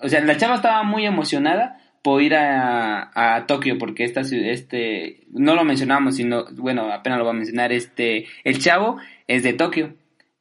o 0.00 0.08
sea, 0.08 0.20
la 0.22 0.36
chava 0.36 0.56
estaba 0.56 0.82
muy 0.82 1.06
emocionada 1.06 1.80
por 2.08 2.22
ir 2.22 2.34
a, 2.34 3.10
a 3.14 3.44
Tokio 3.44 3.76
porque 3.76 4.02
esta 4.02 4.22
este 4.22 5.26
no 5.30 5.54
lo 5.54 5.62
mencionamos 5.62 6.16
sino 6.16 6.46
bueno 6.52 6.90
apenas 6.90 7.18
lo 7.18 7.26
voy 7.26 7.34
a 7.34 7.36
mencionar 7.36 7.70
este 7.70 8.26
el 8.44 8.58
chavo 8.60 8.98
es 9.26 9.42
de 9.42 9.52
Tokio 9.52 9.94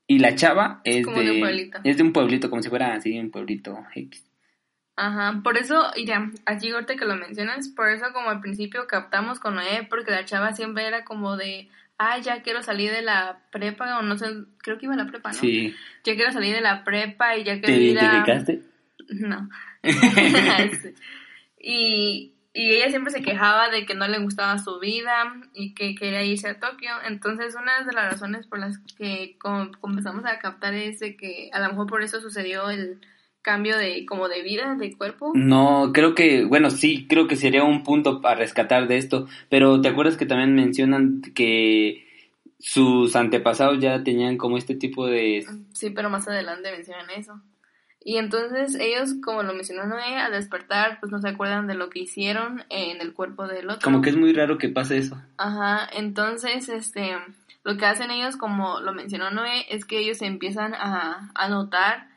y 0.07 0.19
la 0.19 0.33
chava 0.33 0.79
es, 0.85 1.05
como 1.05 1.19
de 1.19 1.31
un 1.31 1.39
pueblito. 1.41 1.79
es 1.83 1.97
de 1.97 2.03
un 2.03 2.13
pueblito 2.13 2.49
como 2.49 2.61
si 2.61 2.69
fuera 2.69 2.93
así 2.93 3.19
un 3.19 3.31
pueblito 3.31 3.77
X. 3.93 4.23
Ajá, 4.95 5.41
por 5.43 5.57
eso, 5.57 5.91
mira, 5.97 6.31
así 6.45 6.71
ahorita 6.71 6.95
que 6.95 7.03
lo 7.03 7.17
mencionas, 7.17 7.67
por 7.67 7.89
eso 7.89 8.05
como 8.13 8.29
al 8.29 8.39
principio 8.39 8.87
captamos 8.87 9.41
con 9.41 9.55
Noé, 9.55 9.85
porque 9.89 10.11
la 10.11 10.23
chava 10.23 10.53
siempre 10.53 10.87
era 10.87 11.03
como 11.03 11.35
de, 11.35 11.67
ah, 11.97 12.17
ya 12.19 12.41
quiero 12.43 12.63
salir 12.63 12.91
de 12.91 13.01
la 13.01 13.41
prepa, 13.51 13.99
o 13.99 14.01
no 14.01 14.17
sé, 14.17 14.27
creo 14.59 14.77
que 14.77 14.85
iba 14.85 14.93
a 14.93 14.97
la 14.97 15.07
prepa, 15.07 15.33
¿no? 15.33 15.37
Sí. 15.37 15.75
Ya 16.05 16.15
quiero 16.15 16.31
salir 16.31 16.55
de 16.55 16.61
la 16.61 16.85
prepa 16.85 17.35
y 17.35 17.43
ya 17.43 17.55
¿Te 17.55 17.63
quiero 17.63 17.81
ir 17.81 17.99
a... 17.99 18.03
identificaste? 18.03 18.61
No. 19.09 19.49
y, 21.59 22.33
y 22.53 22.71
ella 22.71 22.89
siempre 22.89 23.11
se 23.11 23.21
quejaba 23.21 23.69
de 23.69 23.85
que 23.85 23.95
no 23.95 24.07
le 24.07 24.19
gustaba 24.19 24.57
su 24.57 24.79
vida 24.79 25.33
y 25.53 25.73
que 25.73 25.95
quería 25.95 26.23
irse 26.23 26.49
a 26.49 26.59
Tokio. 26.59 26.91
Entonces, 27.07 27.55
una 27.55 27.83
de 27.85 27.93
las 27.93 28.11
razones 28.13 28.47
por 28.47 28.59
las 28.59 28.77
que 28.97 29.37
com- 29.39 29.71
comenzamos 29.79 30.25
a 30.25 30.39
captar 30.39 30.73
es 30.73 30.99
de 30.99 31.15
que 31.17 31.49
a 31.53 31.59
lo 31.59 31.69
mejor 31.69 31.87
por 31.87 32.01
eso 32.03 32.19
sucedió 32.21 32.69
el 32.69 32.99
cambio 33.41 33.77
de 33.77 34.05
como 34.05 34.27
de 34.27 34.41
vida, 34.41 34.75
de 34.75 34.97
cuerpo. 34.97 35.31
No, 35.33 35.91
creo 35.93 36.15
que, 36.15 36.43
bueno, 36.43 36.69
sí, 36.69 37.07
creo 37.07 37.27
que 37.27 37.37
sería 37.37 37.63
un 37.63 37.83
punto 37.83 38.21
para 38.21 38.35
rescatar 38.35 38.87
de 38.87 38.97
esto, 38.97 39.27
pero 39.49 39.79
¿te 39.79 39.87
acuerdas 39.87 40.17
que 40.17 40.25
también 40.25 40.53
mencionan 40.53 41.21
que 41.33 42.05
sus 42.59 43.15
antepasados 43.15 43.79
ya 43.79 44.03
tenían 44.03 44.35
como 44.35 44.57
este 44.57 44.75
tipo 44.75 45.05
de... 45.05 45.45
Sí, 45.73 45.91
pero 45.91 46.09
más 46.09 46.27
adelante 46.27 46.71
mencionan 46.71 47.09
eso. 47.11 47.39
Y 48.07 48.15
entonces 48.15 48.75
ellos, 48.79 49.15
como 49.21 49.43
lo 49.43 49.53
mencionó 49.53 49.85
Noé, 49.85 50.15
al 50.15 50.31
despertar, 50.31 50.97
pues 51.01 51.11
no 51.11 51.19
se 51.19 51.27
acuerdan 51.27 51.67
de 51.67 51.73
lo 51.73 51.89
que 51.89 51.99
hicieron 51.99 52.63
en 52.69 53.01
el 53.01 53.11
cuerpo 53.11 53.49
del 53.49 53.69
otro. 53.69 53.81
Como 53.83 54.01
que 54.01 54.11
es 54.11 54.15
muy 54.15 54.31
raro 54.31 54.57
que 54.57 54.69
pase 54.69 54.97
eso. 54.97 55.21
Ajá, 55.35 55.89
entonces, 55.91 56.69
este, 56.69 57.17
lo 57.65 57.75
que 57.75 57.85
hacen 57.85 58.09
ellos, 58.09 58.37
como 58.37 58.79
lo 58.79 58.93
mencionó 58.93 59.29
Noé, 59.29 59.65
es 59.69 59.83
que 59.83 59.99
ellos 59.99 60.21
empiezan 60.21 60.73
a 60.73 61.33
anotar 61.35 62.07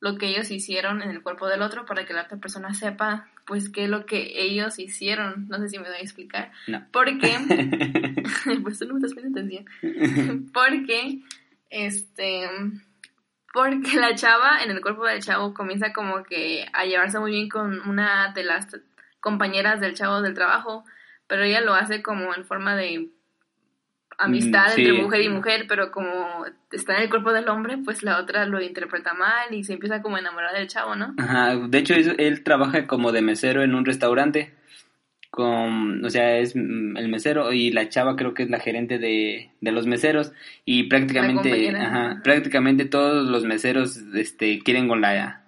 lo 0.00 0.18
que 0.18 0.28
ellos 0.28 0.50
hicieron 0.50 1.00
en 1.00 1.08
el 1.08 1.22
cuerpo 1.22 1.48
del 1.48 1.62
otro 1.62 1.86
para 1.86 2.04
que 2.04 2.12
la 2.12 2.24
otra 2.24 2.36
persona 2.36 2.74
sepa, 2.74 3.28
pues, 3.46 3.70
qué 3.70 3.84
es 3.84 3.88
lo 3.88 4.04
que 4.04 4.42
ellos 4.42 4.78
hicieron. 4.78 5.48
No 5.48 5.56
sé 5.60 5.70
si 5.70 5.78
me 5.78 5.88
voy 5.88 5.96
a 5.96 6.02
explicar. 6.02 6.52
No. 6.66 6.86
Porque, 6.92 7.38
pues 8.62 8.78
tú 8.78 8.84
no 8.84 8.92
me 8.92 9.00
estás 9.00 9.14
poniendo 9.14 9.40
atención. 9.40 10.50
Porque, 10.52 11.22
este, 11.70 12.50
porque 13.52 13.96
la 13.96 14.14
chava 14.14 14.62
en 14.62 14.70
el 14.70 14.80
cuerpo 14.80 15.04
del 15.04 15.22
chavo 15.22 15.54
comienza 15.54 15.92
como 15.92 16.22
que 16.22 16.66
a 16.72 16.84
llevarse 16.84 17.18
muy 17.18 17.32
bien 17.32 17.48
con 17.48 17.80
una 17.88 18.32
de 18.32 18.44
las 18.44 18.66
compañeras 19.20 19.80
del 19.80 19.94
chavo 19.94 20.22
del 20.22 20.34
trabajo, 20.34 20.84
pero 21.26 21.42
ella 21.42 21.60
lo 21.60 21.74
hace 21.74 22.02
como 22.02 22.34
en 22.34 22.44
forma 22.44 22.76
de 22.76 23.08
amistad 24.18 24.66
Mm, 24.66 24.74
sí. 24.74 24.82
entre 24.82 25.02
mujer 25.02 25.20
y 25.22 25.28
mujer, 25.28 25.66
pero 25.68 25.90
como 25.92 26.44
está 26.72 26.96
en 26.96 27.02
el 27.02 27.10
cuerpo 27.10 27.32
del 27.32 27.48
hombre, 27.48 27.78
pues 27.84 28.02
la 28.02 28.18
otra 28.18 28.44
lo 28.46 28.60
interpreta 28.60 29.14
mal 29.14 29.52
y 29.54 29.64
se 29.64 29.74
empieza 29.74 30.02
como 30.02 30.16
a 30.16 30.20
enamorar 30.20 30.54
del 30.54 30.66
chavo, 30.66 30.96
¿no? 30.96 31.14
Ajá, 31.18 31.54
de 31.56 31.78
hecho 31.78 31.94
él 31.94 32.42
trabaja 32.42 32.86
como 32.86 33.12
de 33.12 33.22
mesero 33.22 33.62
en 33.62 33.74
un 33.74 33.84
restaurante, 33.84 34.54
con, 35.38 36.04
o 36.04 36.10
sea, 36.10 36.36
es 36.38 36.56
mm, 36.56 36.96
el 36.96 37.08
mesero 37.08 37.52
y 37.52 37.70
la 37.70 37.88
chava 37.88 38.16
creo 38.16 38.34
que 38.34 38.42
es 38.42 38.50
la 38.50 38.58
gerente 38.58 38.98
de, 38.98 39.52
de 39.60 39.70
los 39.70 39.86
meseros 39.86 40.32
y 40.64 40.88
prácticamente, 40.88 41.76
ajá, 41.76 42.20
prácticamente 42.24 42.86
todos 42.86 43.28
los 43.28 43.44
meseros 43.44 43.98
este, 44.16 44.58
quieren 44.64 44.88
con 44.88 45.00
la, 45.00 45.44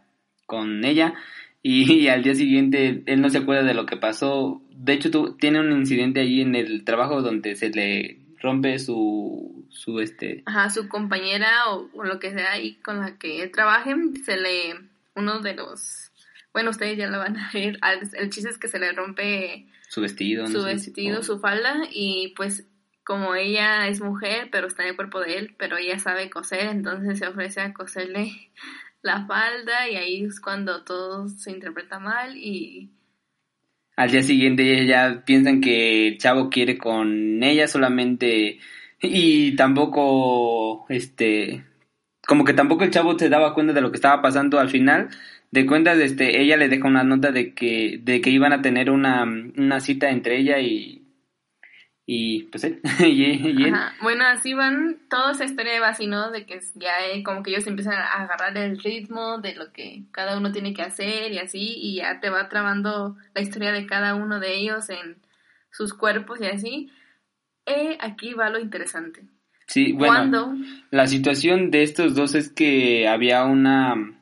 con 0.46 0.84
ella 0.84 1.14
y, 1.60 2.06
al 2.06 2.22
día 2.22 2.36
siguiente 2.36 3.02
él 3.04 3.20
no 3.20 3.30
se 3.30 3.38
acuerda 3.38 3.64
de 3.64 3.74
lo 3.74 3.84
que 3.84 3.96
pasó, 3.96 4.62
de 4.70 4.92
hecho 4.92 5.10
tu- 5.10 5.36
tiene 5.36 5.58
un 5.58 5.72
incidente 5.72 6.20
allí 6.20 6.42
en 6.42 6.54
el 6.54 6.84
trabajo 6.84 7.20
donde 7.20 7.56
se 7.56 7.70
le 7.70 8.20
rompe 8.40 8.78
su, 8.78 9.66
su 9.70 9.98
este, 9.98 10.44
Ajá, 10.46 10.70
su 10.70 10.88
compañera 10.88 11.66
o, 11.70 11.90
o 11.94 12.04
lo 12.04 12.20
que 12.20 12.30
sea 12.30 12.52
ahí 12.52 12.76
con 12.76 13.00
la 13.00 13.18
que 13.18 13.42
él 13.42 13.50
trabaje, 13.50 13.96
se 14.24 14.36
le, 14.36 14.76
uno 15.16 15.40
de 15.40 15.54
los, 15.54 16.12
bueno, 16.54 16.70
ustedes 16.70 16.96
ya 16.96 17.08
lo 17.08 17.18
van 17.18 17.36
a 17.36 17.50
ver, 17.52 17.80
el 18.16 18.30
chiste 18.30 18.50
es 18.50 18.56
que 18.56 18.68
se 18.68 18.78
le 18.78 18.92
rompe 18.92 19.66
su 19.90 20.00
vestido, 20.00 20.44
no 20.44 20.50
su 20.52 20.62
sé, 20.62 20.66
vestido, 20.68 21.22
su 21.24 21.40
falda 21.40 21.82
y 21.90 22.32
pues 22.36 22.64
como 23.02 23.34
ella 23.34 23.88
es 23.88 24.00
mujer, 24.00 24.48
pero 24.52 24.68
está 24.68 24.84
en 24.84 24.90
el 24.90 24.96
cuerpo 24.96 25.18
de 25.18 25.36
él, 25.36 25.56
pero 25.58 25.78
ella 25.78 25.98
sabe 25.98 26.30
coser, 26.30 26.68
entonces 26.68 27.18
se 27.18 27.26
ofrece 27.26 27.60
a 27.60 27.72
coserle 27.74 28.30
la 29.02 29.26
falda 29.26 29.88
y 29.88 29.96
ahí 29.96 30.24
es 30.24 30.40
cuando 30.40 30.84
todo 30.84 31.26
se 31.28 31.50
interpreta 31.50 31.98
mal 31.98 32.36
y... 32.36 32.92
Al 33.96 34.12
día 34.12 34.22
siguiente 34.22 34.86
ya 34.86 35.24
piensan 35.26 35.60
que 35.60 36.06
el 36.06 36.18
chavo 36.18 36.50
quiere 36.50 36.78
con 36.78 37.42
ella 37.42 37.66
solamente 37.66 38.60
y 39.02 39.56
tampoco, 39.56 40.86
este, 40.88 41.64
como 42.28 42.44
que 42.44 42.54
tampoco 42.54 42.84
el 42.84 42.92
chavo 42.92 43.18
se 43.18 43.28
daba 43.28 43.54
cuenta 43.54 43.72
de 43.72 43.80
lo 43.80 43.90
que 43.90 43.96
estaba 43.96 44.22
pasando 44.22 44.60
al 44.60 44.70
final. 44.70 45.10
De 45.50 45.66
cuentas, 45.66 45.98
este, 45.98 46.40
ella 46.40 46.56
le 46.56 46.68
deja 46.68 46.86
una 46.86 47.02
nota 47.02 47.32
de 47.32 47.54
que, 47.54 47.98
de 48.02 48.20
que 48.20 48.30
iban 48.30 48.52
a 48.52 48.62
tener 48.62 48.90
una, 48.90 49.24
una 49.24 49.80
cita 49.80 50.10
entre 50.10 50.38
ella 50.38 50.60
y, 50.60 51.00
y 52.06 52.44
pues 52.44 52.64
él. 52.64 52.80
y, 53.00 53.70
Bueno, 54.02 54.24
así 54.26 54.52
van, 54.52 54.98
toda 55.08 55.32
esa 55.32 55.44
historia 55.44 55.80
va 55.80 55.88
así, 55.88 56.06
¿no? 56.06 56.30
De 56.30 56.44
que 56.44 56.60
ya 56.74 56.92
como 57.24 57.42
que 57.42 57.50
ellos 57.50 57.66
empiezan 57.66 57.94
a 57.94 58.22
agarrar 58.22 58.56
el 58.58 58.78
ritmo 58.78 59.38
de 59.38 59.54
lo 59.54 59.72
que 59.72 60.04
cada 60.10 60.36
uno 60.36 60.50
tiene 60.50 60.74
que 60.74 60.82
hacer 60.82 61.30
y 61.32 61.38
así, 61.38 61.74
y 61.76 61.96
ya 61.96 62.20
te 62.20 62.30
va 62.30 62.48
trabando 62.48 63.16
la 63.34 63.42
historia 63.42 63.72
de 63.72 63.86
cada 63.86 64.14
uno 64.14 64.40
de 64.40 64.56
ellos 64.56 64.90
en 64.90 65.18
sus 65.70 65.94
cuerpos 65.94 66.40
y 66.40 66.46
así. 66.46 66.90
Eh, 67.66 67.96
aquí 68.00 68.34
va 68.34 68.50
lo 68.50 68.58
interesante. 68.58 69.22
Sí, 69.66 69.92
bueno, 69.92 70.58
la 70.90 71.06
situación 71.06 71.70
de 71.70 71.84
estos 71.84 72.16
dos 72.16 72.34
es 72.34 72.50
que 72.50 73.06
había 73.06 73.44
una... 73.44 74.19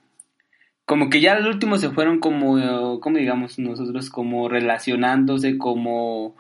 Como 0.89 1.11
que 1.11 1.21
ya 1.21 1.35
al 1.35 1.47
último 1.47 1.77
se 1.77 1.91
fueron 1.91 2.19
como, 2.19 2.99
como 3.01 3.19
digamos 3.19 3.59
nosotros, 3.59 4.09
como 4.09 4.49
relacionándose, 4.49 5.59
como 5.59 6.35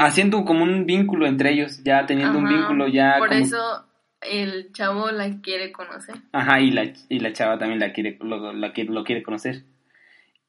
haciendo 0.00 0.44
como 0.44 0.64
un 0.64 0.84
vínculo 0.84 1.28
entre 1.28 1.52
ellos, 1.52 1.84
ya 1.84 2.04
teniendo 2.04 2.36
un 2.36 2.48
vínculo 2.48 2.88
ya. 2.88 3.14
Por 3.18 3.32
eso 3.32 3.84
el 4.20 4.72
chavo 4.72 5.12
la 5.12 5.40
quiere 5.40 5.70
conocer. 5.70 6.16
Ajá, 6.32 6.60
y 6.60 6.72
la, 6.72 6.92
y 7.08 7.20
la 7.20 7.32
chava 7.32 7.58
también 7.58 7.78
la 7.78 7.92
quiere, 7.92 8.18
lo, 8.20 8.52
la, 8.52 8.72
lo 8.74 9.04
quiere 9.04 9.22
conocer. 9.22 9.62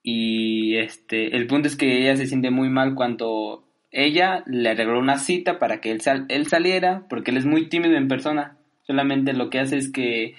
Y 0.01 0.77
este, 0.77 1.35
el 1.37 1.45
punto 1.45 1.67
es 1.67 1.75
que 1.75 2.01
ella 2.01 2.15
se 2.15 2.25
siente 2.25 2.49
muy 2.49 2.69
mal 2.69 2.95
cuando 2.95 3.67
ella 3.91 4.43
le 4.47 4.69
arregló 4.69 4.97
una 4.97 5.19
cita 5.19 5.59
para 5.59 5.79
que 5.79 5.91
él, 5.91 6.01
sal, 6.01 6.25
él 6.29 6.47
saliera, 6.47 7.05
porque 7.07 7.29
él 7.29 7.37
es 7.37 7.45
muy 7.45 7.69
tímido 7.69 7.97
en 7.97 8.07
persona. 8.07 8.57
Solamente 8.81 9.33
lo 9.33 9.51
que 9.51 9.59
hace 9.59 9.77
es 9.77 9.91
que 9.91 10.33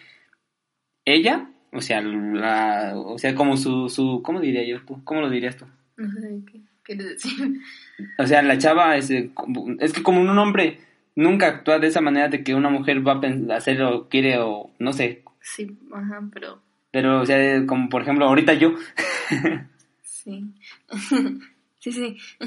ella, 1.04 1.50
o 1.72 1.80
sea, 1.80 2.00
la, 2.02 2.94
o 2.96 3.18
sea, 3.18 3.34
como 3.34 3.56
su, 3.56 3.88
su, 3.88 4.22
¿cómo 4.22 4.40
diría 4.40 4.64
yo 4.64 4.84
tú? 4.84 5.02
¿Cómo 5.04 5.20
lo 5.20 5.30
dirías 5.30 5.56
tú? 5.56 5.66
No 5.96 6.10
sé 6.20 6.40
qué 6.50 6.60
quieres 6.82 7.08
decir. 7.08 7.60
O 8.18 8.26
sea, 8.26 8.42
la 8.42 8.58
chava 8.58 8.96
es, 8.96 9.10
eh, 9.10 9.30
es 9.78 9.92
que 9.92 10.02
como 10.02 10.20
un 10.20 10.38
hombre 10.38 10.80
nunca 11.14 11.48
actúa 11.48 11.78
de 11.78 11.88
esa 11.88 12.00
manera 12.00 12.28
de 12.28 12.42
que 12.42 12.54
una 12.54 12.70
mujer 12.70 13.06
va 13.06 13.20
a 13.20 13.56
hacerlo, 13.56 14.08
quiere 14.08 14.38
o 14.38 14.70
no 14.78 14.92
sé. 14.92 15.22
Sí, 15.40 15.78
ajá, 15.92 16.22
pero... 16.32 16.62
Pero, 16.92 17.20
o 17.20 17.26
sea, 17.26 17.64
como 17.66 17.88
por 17.88 18.02
ejemplo 18.02 18.26
ahorita 18.26 18.54
yo. 18.54 18.74
sí. 20.02 20.44
sí, 21.78 21.92
sí. 21.92 22.16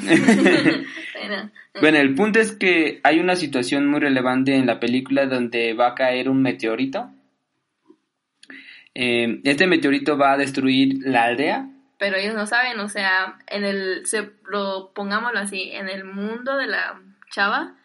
bueno, 1.80 1.98
el 1.98 2.14
punto 2.14 2.40
es 2.40 2.52
que 2.52 3.00
hay 3.04 3.20
una 3.20 3.38
situación 3.38 3.88
muy 3.88 4.02
relevante 4.02 4.56
en 4.56 4.66
la 4.66 4.82
película 4.82 5.28
donde 5.28 5.74
va 5.74 5.90
a 5.90 5.96
caer 5.96 6.30
un 6.30 6.42
meteorito. 6.42 7.10
Eh, 8.96 9.42
este 9.44 9.68
meteorito 9.68 10.18
va 10.18 10.34
a 10.34 10.38
destruir 10.38 11.00
la 11.04 11.24
aldea 11.24 11.68
pero 12.04 12.18
ellos 12.18 12.36
no 12.36 12.46
saben, 12.46 12.78
o 12.82 12.90
sea, 12.90 13.38
en 13.48 13.64
el, 13.64 14.06
se, 14.06 14.30
lo 14.46 14.92
pongámoslo 14.94 15.40
así, 15.40 15.72
en 15.72 15.88
el 15.88 16.04
mundo 16.04 16.58
de 16.58 16.68
la 16.68 17.00
chava, 17.32 17.76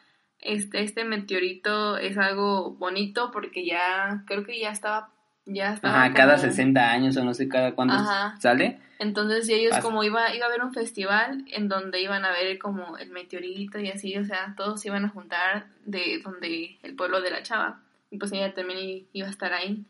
este, 0.41 0.83
este 0.83 1.05
meteorito 1.05 1.97
es 1.99 2.19
algo 2.19 2.73
bonito 2.73 3.31
porque 3.31 3.65
ya, 3.65 4.25
creo 4.27 4.45
que 4.45 4.59
ya 4.59 4.71
estaba, 4.71 5.11
ya 5.47 5.75
estaba. 5.75 6.03
Ajá, 6.03 6.15
cada 6.15 6.37
60 6.37 6.91
años 6.91 7.17
o 7.17 7.23
no 7.23 7.33
sé 7.33 7.49
cada 7.49 7.77
cuándo 7.77 7.95
sale. 8.41 8.81
Entonces 8.99 9.49
ellos 9.51 9.79
como 9.79 10.03
iba, 10.03 10.35
iba 10.35 10.47
a 10.47 10.49
haber 10.49 10.65
un 10.65 10.75
festival 10.75 11.45
en 11.53 11.69
donde 11.69 12.03
iban 12.03 12.25
a 12.25 12.33
ver 12.33 12.59
como 12.59 12.99
el 12.99 13.11
meteorito 13.11 13.79
y 13.79 13.91
así, 13.91 14.17
o 14.17 14.25
sea, 14.25 14.55
todos 14.57 14.81
se 14.81 14.89
iban 14.89 15.05
a 15.05 15.11
juntar 15.11 15.69
de 15.85 16.21
donde 16.25 16.77
el 16.83 16.97
pueblo 16.97 17.21
de 17.21 17.31
la 17.31 17.45
chava. 17.45 17.83
Y 18.11 18.19
pues 18.19 18.33
ella 18.33 18.53
también 18.53 19.07
iba 19.13 19.29
a 19.29 19.31
estar 19.31 19.53
ahí. 19.53 19.85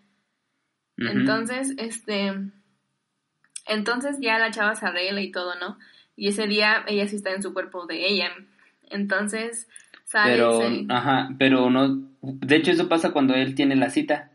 Entonces, 0.98 1.74
este, 1.78 2.32
entonces 3.66 4.16
ya 4.20 4.38
la 4.38 4.50
chava 4.50 4.74
se 4.74 4.86
arregla 4.86 5.20
y 5.20 5.30
todo, 5.30 5.54
¿no? 5.60 5.78
Y 6.16 6.28
ese 6.28 6.46
día 6.46 6.84
ella 6.88 7.06
sí 7.06 7.16
está 7.16 7.32
en 7.32 7.42
su 7.42 7.54
cuerpo 7.54 7.86
de 7.86 8.08
ella. 8.08 8.30
Entonces 8.90 9.68
sale. 10.04 10.32
Pero, 10.32 10.60
ajá, 10.88 11.30
pero 11.38 11.70
no. 11.70 12.08
De 12.20 12.56
hecho, 12.56 12.72
eso 12.72 12.88
pasa 12.88 13.12
cuando 13.12 13.34
él 13.34 13.54
tiene 13.54 13.76
la 13.76 13.90
cita 13.90 14.32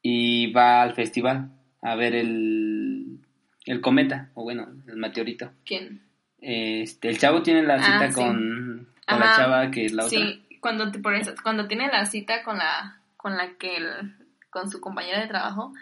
y 0.00 0.52
va 0.52 0.82
al 0.82 0.94
festival 0.94 1.50
a 1.82 1.94
ver 1.96 2.14
el, 2.14 3.18
el 3.66 3.80
cometa, 3.80 4.30
o 4.34 4.44
bueno, 4.44 4.68
el 4.86 4.96
meteorito. 4.96 5.52
¿Quién? 5.64 6.02
Este, 6.38 7.08
el 7.08 7.18
chavo 7.18 7.42
tiene 7.42 7.62
la 7.62 7.74
ah, 7.74 7.82
cita 7.82 8.12
con, 8.12 8.88
con 9.06 9.20
la 9.20 9.36
chava 9.36 9.70
que 9.70 9.84
es 9.84 9.92
la 9.92 10.06
otra. 10.06 10.18
Sí, 10.18 10.46
cuando, 10.60 10.90
por 11.02 11.14
eso, 11.14 11.34
cuando 11.42 11.66
tiene 11.66 11.88
la 11.88 12.06
cita 12.06 12.42
con 12.44 12.58
la, 12.58 13.00
con 13.16 13.36
la 13.36 13.54
que, 13.58 13.78
con 14.56 14.70
su 14.70 14.80
compañera 14.80 15.20
de 15.20 15.28
trabajo, 15.28 15.74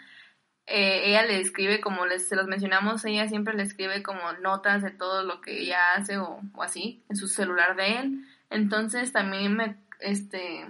eh, 0.67 1.03
ella 1.05 1.25
le 1.25 1.39
escribe, 1.39 1.79
como 1.79 2.05
les, 2.05 2.27
se 2.27 2.35
los 2.35 2.47
mencionamos, 2.47 3.05
ella 3.05 3.29
siempre 3.29 3.53
le 3.53 3.63
escribe 3.63 4.03
como 4.03 4.33
notas 4.41 4.83
de 4.83 4.91
todo 4.91 5.23
lo 5.23 5.39
que 5.39 5.61
ella 5.61 5.93
hace 5.95 6.17
o, 6.17 6.41
así 6.59 7.01
en 7.07 7.15
su 7.15 7.29
celular 7.29 7.77
de 7.77 7.99
él. 7.99 8.25
Entonces 8.49 9.13
también 9.13 9.55
me, 9.55 9.77
este, 10.01 10.67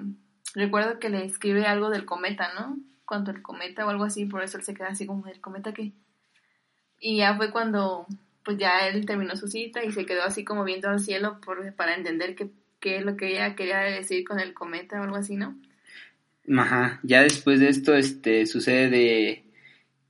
recuerdo 0.53 1.00
que 1.00 1.09
le 1.09 1.25
escribe 1.25 1.65
algo 1.65 1.89
del 1.89 2.05
cometa, 2.05 2.53
¿no? 2.53 2.77
Cuando 3.05 3.31
el 3.31 3.41
cometa 3.41 3.88
o 3.88 3.89
algo 3.89 4.03
así, 4.03 4.25
por 4.25 4.43
eso 4.43 4.59
él 4.59 4.63
se 4.63 4.75
queda 4.75 4.89
así 4.89 5.07
como, 5.07 5.25
¿el 5.25 5.41
cometa 5.41 5.74
qué? 5.74 5.93
Y 7.00 7.17
ya 7.17 7.35
fue 7.35 7.50
cuando, 7.50 8.05
pues 8.43 8.59
ya 8.59 8.88
él 8.88 9.07
terminó 9.07 9.35
su 9.35 9.47
cita 9.47 9.83
y 9.83 9.91
se 9.91 10.05
quedó 10.05 10.24
así 10.25 10.45
como 10.45 10.63
viendo 10.63 10.89
al 10.89 11.00
cielo 11.00 11.41
por, 11.41 11.74
para 11.74 11.95
entender 11.95 12.35
qué, 12.35 12.51
qué 12.79 12.97
es 12.97 13.03
lo 13.03 13.17
que 13.17 13.31
ella 13.31 13.55
quería 13.55 13.79
decir 13.79 14.27
con 14.27 14.39
el 14.39 14.53
cometa 14.53 15.00
o 15.00 15.03
algo 15.03 15.15
así, 15.15 15.38
¿no? 15.38 15.55
Ajá, 16.57 16.99
ya 17.03 17.23
después 17.23 17.59
de 17.59 17.69
esto, 17.69 17.95
este, 17.95 18.45
sucede 18.45 18.89
de 18.89 19.43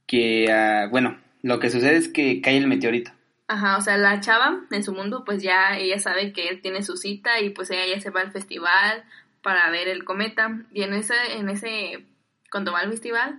que, 0.06 0.52
ah, 0.52 0.88
bueno, 0.90 1.18
lo 1.42 1.60
que 1.60 1.70
sucede 1.70 1.98
es 1.98 2.08
que 2.08 2.42
cae 2.42 2.58
el 2.58 2.68
meteorito. 2.68 3.12
Ajá, 3.48 3.78
o 3.78 3.82
sea, 3.82 3.98
la 3.98 4.20
chava 4.22 4.66
en 4.72 4.84
su 4.84 4.94
mundo, 4.94 5.24
pues 5.24 5.44
ya 5.44 5.78
ella 5.78 6.00
sabe 6.00 6.34
que 6.34 6.48
él 6.48 6.62
tiene 6.62 6.82
su 6.82 6.98
cita 6.98 7.40
y 7.40 7.52
pues 7.52 7.70
ella 7.70 7.86
ya 7.88 8.02
se 8.02 8.10
va 8.10 8.22
al 8.22 8.32
festival 8.32 9.04
para 9.44 9.70
ver 9.70 9.88
el 9.88 10.04
cometa. 10.04 10.66
Y 10.74 10.82
en 10.82 10.94
ese, 10.94 11.14
en 11.38 11.50
ese, 11.50 12.06
cuando 12.50 12.72
va 12.72 12.80
al 12.80 12.90
festival, 12.90 13.38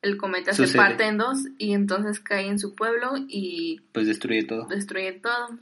el 0.00 0.16
cometa 0.16 0.52
se 0.52 0.68
parte 0.76 1.04
en 1.04 1.18
dos 1.18 1.48
y 1.58 1.74
entonces 1.74 2.20
cae 2.20 2.46
en 2.46 2.60
su 2.60 2.74
pueblo 2.74 3.14
y... 3.16 3.80
Pues 3.92 4.06
destruye 4.06 4.44
todo. 4.44 4.66
Destruye 4.66 5.12
todo. 5.12 5.58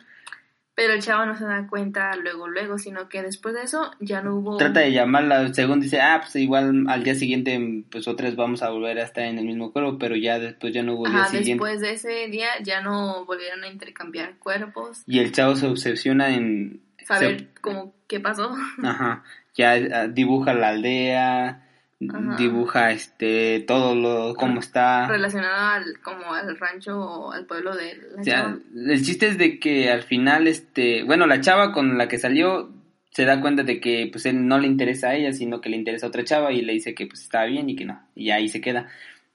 Pero 0.81 0.95
el 0.95 1.03
chavo 1.03 1.27
no 1.27 1.37
se 1.37 1.45
da 1.45 1.67
cuenta 1.67 2.17
luego, 2.17 2.49
luego, 2.49 2.79
sino 2.79 3.07
que 3.11 3.21
después 3.21 3.55
de 3.55 3.65
eso 3.65 3.91
ya 4.01 4.23
no 4.23 4.37
hubo... 4.37 4.57
Trata 4.57 4.81
de 4.81 4.93
llamarla, 4.93 5.53
según 5.53 5.79
dice, 5.79 6.01
ah, 6.01 6.21
pues 6.23 6.35
igual 6.37 6.87
al 6.89 7.05
día 7.05 7.15
siguiente, 7.15 7.85
pues 7.91 8.09
otras 8.09 8.35
vamos 8.35 8.63
a 8.63 8.71
volver 8.71 8.99
a 8.99 9.03
estar 9.03 9.25
en 9.25 9.39
el 9.39 9.45
mismo 9.45 9.75
cuerpo, 9.75 9.99
pero 9.99 10.17
ya 10.17 10.39
después 10.39 10.73
ya 10.73 10.83
no 10.83 10.95
hubo 10.95 11.07
Ajá, 11.07 11.29
después 11.33 11.83
de 11.83 11.93
ese 11.93 12.29
día 12.29 12.49
ya 12.63 12.81
no 12.81 13.27
volvieron 13.27 13.63
a 13.63 13.69
intercambiar 13.69 14.39
cuerpos. 14.39 15.03
Y 15.07 15.19
el 15.19 15.33
chavo 15.33 15.55
se 15.55 15.67
obsesiona 15.67 16.35
en... 16.35 16.81
Saber 17.07 17.49
como 17.61 17.93
qué 18.09 18.19
pasó. 18.19 18.51
Ajá, 18.83 19.23
ya 19.53 19.73
ah, 19.73 20.09
dibuja 20.09 20.55
la 20.55 20.71
aldea, 20.71 21.63
dibuja 22.01 22.93
este 22.93 23.61
todo 23.61 23.95
lo 23.95 24.35
cómo 24.35 24.61
está. 24.61 25.07
Relacionado 25.07 25.75
al 25.75 26.01
como 26.01 26.33
al 26.33 26.57
rancho 26.59 26.99
o 26.99 27.33
al 27.33 27.45
pueblo 27.45 27.77
de 27.77 27.99
la 28.17 28.23
chava. 28.23 28.59
el 28.75 29.05
chiste 29.05 29.29
es 29.29 29.37
de 29.37 29.59
que 29.59 29.91
al 29.91 30.03
final 30.03 30.47
este 30.47 31.03
bueno 31.05 31.27
la 31.27 31.43
chava 31.43 31.73
con 31.73 31.99
la 31.99 32.09
que 32.09 32.19
salió 32.19 32.71
se 33.11 33.27
da 33.27 33.41
cuenta 33.43 33.65
de 33.65 33.81
que 33.81 34.09
pues 34.11 34.25
él 34.25 34.47
no 34.47 34.59
le 34.59 34.67
interesa 34.67 35.09
a 35.09 35.15
ella 35.15 35.35
sino 35.35 35.61
que 35.61 35.69
le 35.69 35.77
interesa 35.77 36.07
a 36.07 36.09
otra 36.09 36.25
chava 36.25 36.53
y 36.53 36.63
le 36.63 36.73
dice 36.73 36.95
que 36.95 37.07
pues 37.07 37.21
está 37.21 37.45
bien 37.45 37.69
y 37.69 37.77
que 37.77 37.85
no 37.85 38.01
y 38.15 38.31
ahí 38.31 38.49
se 38.49 38.63
queda. 38.63 38.89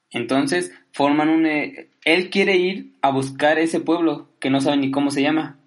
Entonces 0.10 0.74
forman 0.91 1.29
un 1.29 1.45
eh, 1.45 1.89
él 2.03 2.31
quiere 2.31 2.57
ir 2.57 2.93
a 3.01 3.12
buscar 3.12 3.60
ese 3.60 3.79
pueblo 3.79 4.27
que 4.39 4.50
no 4.50 4.60
sabe 4.60 4.77
ni 4.77 4.89
cómo 4.89 5.12
se 5.12 5.22
llama. 5.22 5.57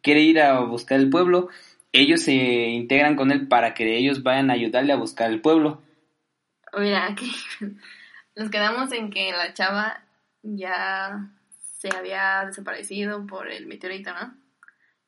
Quiere 0.00 0.22
ir 0.22 0.40
a 0.40 0.60
buscar 0.60 1.00
el 1.00 1.10
pueblo 1.10 1.50
ellos 1.92 2.22
se 2.22 2.34
integran 2.34 3.16
con 3.16 3.30
él 3.30 3.48
para 3.48 3.74
que 3.74 3.96
ellos 3.96 4.22
vayan 4.22 4.50
a 4.50 4.54
ayudarle 4.54 4.92
a 4.92 4.96
buscar 4.96 5.30
el 5.30 5.40
pueblo 5.40 5.80
Mira, 6.72 7.14
que 7.14 7.30
nos 8.36 8.50
quedamos 8.50 8.92
en 8.92 9.10
que 9.10 9.32
la 9.32 9.52
chava 9.54 10.02
ya 10.42 11.30
se 11.78 11.88
había 11.94 12.44
desaparecido 12.46 13.26
por 13.26 13.50
el 13.50 13.66
meteorito, 13.66 14.12
¿no? 14.12 14.34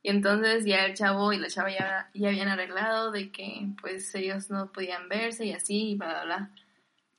Y 0.02 0.10
entonces 0.10 0.64
ya 0.64 0.86
el 0.86 0.94
chavo 0.94 1.32
y 1.32 1.38
la 1.38 1.48
chava 1.48 1.70
ya, 1.70 2.10
ya 2.14 2.28
habían 2.28 2.48
arreglado 2.48 3.10
de 3.10 3.30
que 3.30 3.66
pues 3.80 4.14
ellos 4.14 4.48
no 4.50 4.72
podían 4.72 5.08
verse 5.08 5.44
y 5.44 5.52
así 5.52 5.90
y 5.90 5.96
bla, 5.96 6.08
bla, 6.08 6.24
bla. 6.24 6.50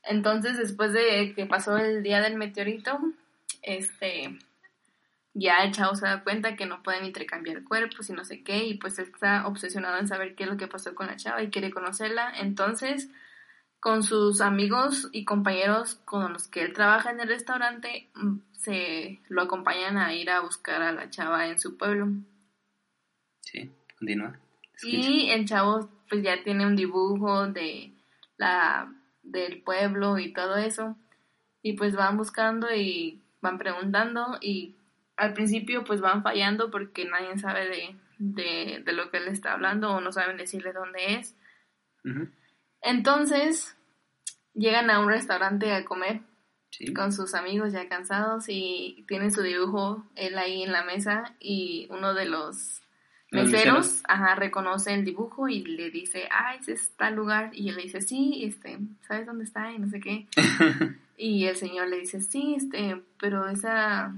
Entonces 0.04 0.58
después 0.58 0.94
de 0.94 1.34
que 1.36 1.46
pasó 1.46 1.78
el 1.78 2.04
día 2.04 2.22
del 2.22 2.36
meteorito, 2.36 2.98
este, 3.62 4.40
ya 5.34 5.60
el 5.60 5.74
chavo 5.74 5.96
se 5.96 6.06
da 6.06 6.24
cuenta 6.24 6.56
que 6.56 6.66
no 6.66 6.82
pueden 6.82 7.06
intercambiar 7.06 7.64
cuerpos 7.64 8.10
y 8.10 8.14
no 8.14 8.24
sé 8.26 8.44
qué, 8.44 8.66
y 8.66 8.76
pues 8.76 8.98
está 9.00 9.46
obsesionado 9.48 9.98
en 9.98 10.08
saber 10.08 10.36
qué 10.36 10.44
es 10.44 10.50
lo 10.50 10.58
que 10.58 10.68
pasó 10.68 10.96
con 10.96 11.08
la 11.08 11.18
chava 11.18 11.44
y 11.44 11.50
quiere 11.50 11.72
conocerla. 11.72 12.34
Entonces, 12.40 13.10
con 13.80 14.04
sus 14.04 14.42
amigos 14.42 15.10
y 15.12 15.26
compañeros 15.26 15.96
con 16.06 16.34
los 16.34 16.48
que 16.48 16.64
él 16.64 16.74
trabaja 16.74 17.12
en 17.12 17.22
el 17.22 17.28
restaurante, 17.28 18.10
mm, 18.16 18.38
se 18.54 19.20
lo 19.30 19.42
acompañan 19.42 19.98
a 19.98 20.14
ir 20.14 20.30
a 20.30 20.42
buscar 20.42 20.82
a 20.82 20.92
la 20.92 21.10
chava 21.10 21.48
en 21.48 21.60
su 21.60 21.78
pueblo. 21.78 22.08
Sí, 23.42 23.72
continúa. 23.98 24.38
Y 24.84 25.30
el 25.32 25.46
chavo 25.46 25.90
pues 26.10 26.24
ya 26.24 26.44
tiene 26.44 26.66
un 26.66 26.76
dibujo 26.76 27.48
de 27.48 27.94
la 28.38 28.92
del 29.24 29.62
pueblo 29.62 30.18
y 30.18 30.34
todo 30.34 30.58
eso. 30.58 30.98
Y 31.62 31.74
pues 31.74 31.96
van 31.96 32.18
buscando 32.18 32.74
y 32.74 33.22
van 33.42 33.58
preguntando 33.58 34.38
y 34.42 34.76
al 35.18 35.34
principio 35.34 35.84
pues 35.84 36.02
van 36.02 36.24
fallando 36.24 36.72
porque 36.72 37.06
nadie 37.06 37.38
sabe 37.38 37.68
de, 37.68 37.96
de, 38.18 38.84
de 38.84 38.94
lo 38.94 39.10
que 39.10 39.18
él 39.18 39.28
está 39.28 39.54
hablando 39.54 39.92
o 39.92 40.02
no 40.02 40.12
saben 40.12 40.38
decirle 40.38 40.74
dónde 40.74 41.16
es. 41.16 41.36
Entonces 42.82 43.76
llegan 44.54 44.90
a 44.90 45.00
un 45.00 45.10
restaurante 45.10 45.72
a 45.74 45.86
comer 45.86 46.22
con 46.96 47.12
sus 47.12 47.34
amigos 47.34 47.74
ya 47.74 47.90
cansados 47.90 48.46
y 48.48 49.04
tienen 49.08 49.32
su 49.32 49.42
dibujo 49.42 50.06
él 50.16 50.38
ahí 50.38 50.64
en 50.64 50.72
la 50.72 50.84
mesa 50.84 51.36
y 51.40 51.88
uno 51.90 52.14
de 52.14 52.26
los 52.26 52.82
meseros, 53.32 54.02
ajá, 54.08 54.36
reconoce 54.36 54.94
el 54.94 55.06
dibujo 55.06 55.48
y 55.48 55.64
le 55.64 55.90
dice, 55.92 56.28
ah, 56.32 56.56
ese 56.56 56.74
es 56.74 56.96
tal 56.96 57.16
lugar. 57.16 57.52
Y 57.54 57.70
él 57.70 57.76
le 57.76 57.84
dice, 57.84 58.02
sí, 58.02 58.42
este, 58.44 58.80
¿sabes 59.08 59.26
dónde 59.26 59.44
está? 59.44 59.72
Y 59.72 59.80
no 59.80 59.88
sé 59.88 60.00
qué. 60.00 60.28
y 61.18 61.46
el 61.46 61.56
señor 61.56 61.88
le 61.90 62.00
dice, 62.00 62.22
sí, 62.22 62.56
este, 62.56 63.02
pero 63.20 63.48
esa, 63.48 64.16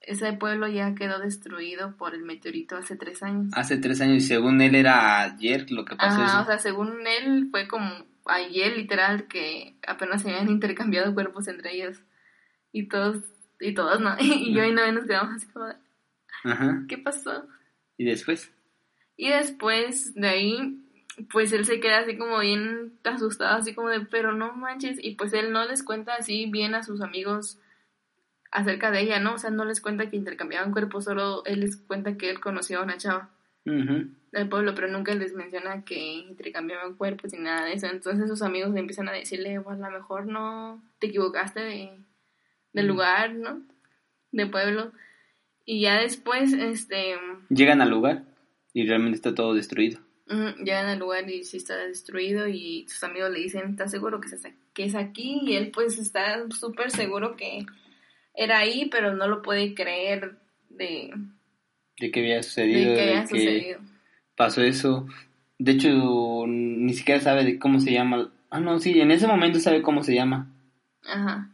ese 0.00 0.32
pueblo 0.32 0.66
ya 0.68 0.94
quedó 0.94 1.18
destruido 1.18 1.96
por 1.96 2.14
el 2.14 2.22
meteorito 2.22 2.76
hace 2.76 2.96
tres 2.96 3.22
años. 3.22 3.52
Hace 3.54 3.76
tres 3.76 4.00
años 4.00 4.16
y 4.16 4.26
según 4.26 4.60
él 4.60 4.74
era 4.74 5.22
ayer 5.22 5.70
lo 5.70 5.84
que 5.84 5.96
pasó. 5.96 6.22
Ajá, 6.22 6.42
o 6.42 6.46
sea, 6.46 6.58
según 6.58 7.06
él 7.06 7.48
fue 7.50 7.68
como 7.68 7.88
ayer 8.24 8.76
literal 8.76 9.26
que 9.28 9.76
apenas 9.86 10.22
se 10.22 10.30
habían 10.30 10.48
intercambiado 10.50 11.14
cuerpos 11.14 11.48
entre 11.48 11.74
ellos. 11.74 11.98
Y 12.72 12.88
todos, 12.88 13.22
y 13.60 13.74
todos 13.74 14.00
no. 14.00 14.16
y 14.20 14.54
yo 14.54 14.64
y 14.64 14.72
no 14.72 14.90
nos 14.92 15.04
quedamos 15.04 15.36
así 15.36 15.46
como, 15.52 15.66
Ajá. 16.44 16.84
¿qué 16.88 16.98
pasó? 16.98 17.46
¿Y 17.96 18.06
después? 18.06 18.50
Y 19.16 19.28
después 19.28 20.14
de 20.14 20.28
ahí, 20.28 20.80
pues 21.30 21.52
él 21.52 21.66
se 21.66 21.78
queda 21.78 21.98
así 21.98 22.16
como 22.16 22.38
bien 22.38 22.98
asustado, 23.04 23.58
así 23.58 23.74
como 23.74 23.90
de, 23.90 24.00
pero 24.00 24.32
no 24.32 24.54
manches. 24.54 24.98
Y 25.02 25.14
pues 25.16 25.34
él 25.34 25.52
no 25.52 25.66
les 25.66 25.82
cuenta 25.82 26.14
así 26.14 26.46
bien 26.46 26.74
a 26.74 26.82
sus 26.82 27.02
amigos 27.02 27.58
acerca 28.50 28.90
de 28.90 29.00
ella, 29.00 29.20
¿no? 29.20 29.34
O 29.34 29.38
sea, 29.38 29.50
no 29.50 29.64
les 29.64 29.80
cuenta 29.80 30.10
que 30.10 30.16
intercambiaban 30.16 30.72
cuerpos, 30.72 31.04
solo 31.04 31.44
él 31.44 31.60
les 31.60 31.76
cuenta 31.76 32.16
que 32.16 32.30
él 32.30 32.40
conoció 32.40 32.80
a 32.80 32.84
una 32.84 32.98
chava 32.98 33.30
del 33.64 34.48
pueblo, 34.48 34.74
pero 34.74 34.88
nunca 34.88 35.14
les 35.14 35.34
menciona 35.34 35.84
que 35.84 35.98
intercambiaban 35.98 36.94
cuerpos 36.94 37.32
y 37.34 37.38
nada 37.38 37.66
de 37.66 37.74
eso. 37.74 37.86
Entonces 37.86 38.28
sus 38.28 38.42
amigos 38.42 38.72
le 38.72 38.80
empiezan 38.80 39.08
a 39.08 39.12
decirle, 39.12 39.60
pues 39.60 39.80
a 39.80 39.90
lo 39.90 39.98
mejor 39.98 40.26
no 40.26 40.82
te 40.98 41.08
equivocaste 41.08 41.60
de, 41.60 41.90
del 42.72 42.86
lugar, 42.86 43.34
¿no? 43.34 43.62
De 44.32 44.46
pueblo. 44.46 44.92
Y 45.64 45.82
ya 45.82 46.00
después, 46.00 46.52
este... 46.52 47.16
Llegan 47.48 47.80
al 47.80 47.90
lugar 47.90 48.24
y 48.72 48.86
realmente 48.86 49.16
está 49.16 49.34
todo 49.34 49.54
destruido. 49.54 50.00
llegan 50.26 50.86
al 50.86 50.98
lugar 50.98 51.28
y 51.28 51.44
sí 51.44 51.58
está 51.58 51.76
destruido 51.76 52.48
y 52.48 52.86
sus 52.88 53.04
amigos 53.04 53.30
le 53.30 53.40
dicen, 53.40 53.70
¿estás 53.70 53.90
seguro 53.90 54.20
que 54.20 54.34
es, 54.34 54.42
que 54.72 54.84
es 54.84 54.94
aquí? 54.94 55.40
Y 55.42 55.56
él 55.56 55.70
pues 55.70 55.98
está 55.98 56.48
súper 56.50 56.90
seguro 56.90 57.36
que 57.36 57.66
era 58.34 58.58
ahí, 58.58 58.88
pero 58.90 59.14
no 59.14 59.28
lo 59.28 59.42
puede 59.42 59.74
creer 59.74 60.36
de... 60.68 61.12
De 61.98 62.10
que 62.10 62.20
había 62.20 62.42
sucedido. 62.42 62.90
De 62.90 62.96
que 62.96 63.02
había 63.02 63.26
sucedido. 63.26 63.80
pasó 64.36 64.62
eso. 64.62 65.06
De 65.58 65.72
hecho, 65.72 66.44
ni 66.46 66.94
siquiera 66.94 67.20
sabe 67.20 67.44
de 67.44 67.58
cómo 67.58 67.80
se 67.80 67.92
llama. 67.92 68.30
Ah, 68.48 68.60
no, 68.60 68.78
sí, 68.78 68.98
en 68.98 69.10
ese 69.10 69.26
momento 69.26 69.58
sabe 69.60 69.82
cómo 69.82 70.02
se 70.02 70.14
llama. 70.14 70.50
Ajá. 71.04 71.50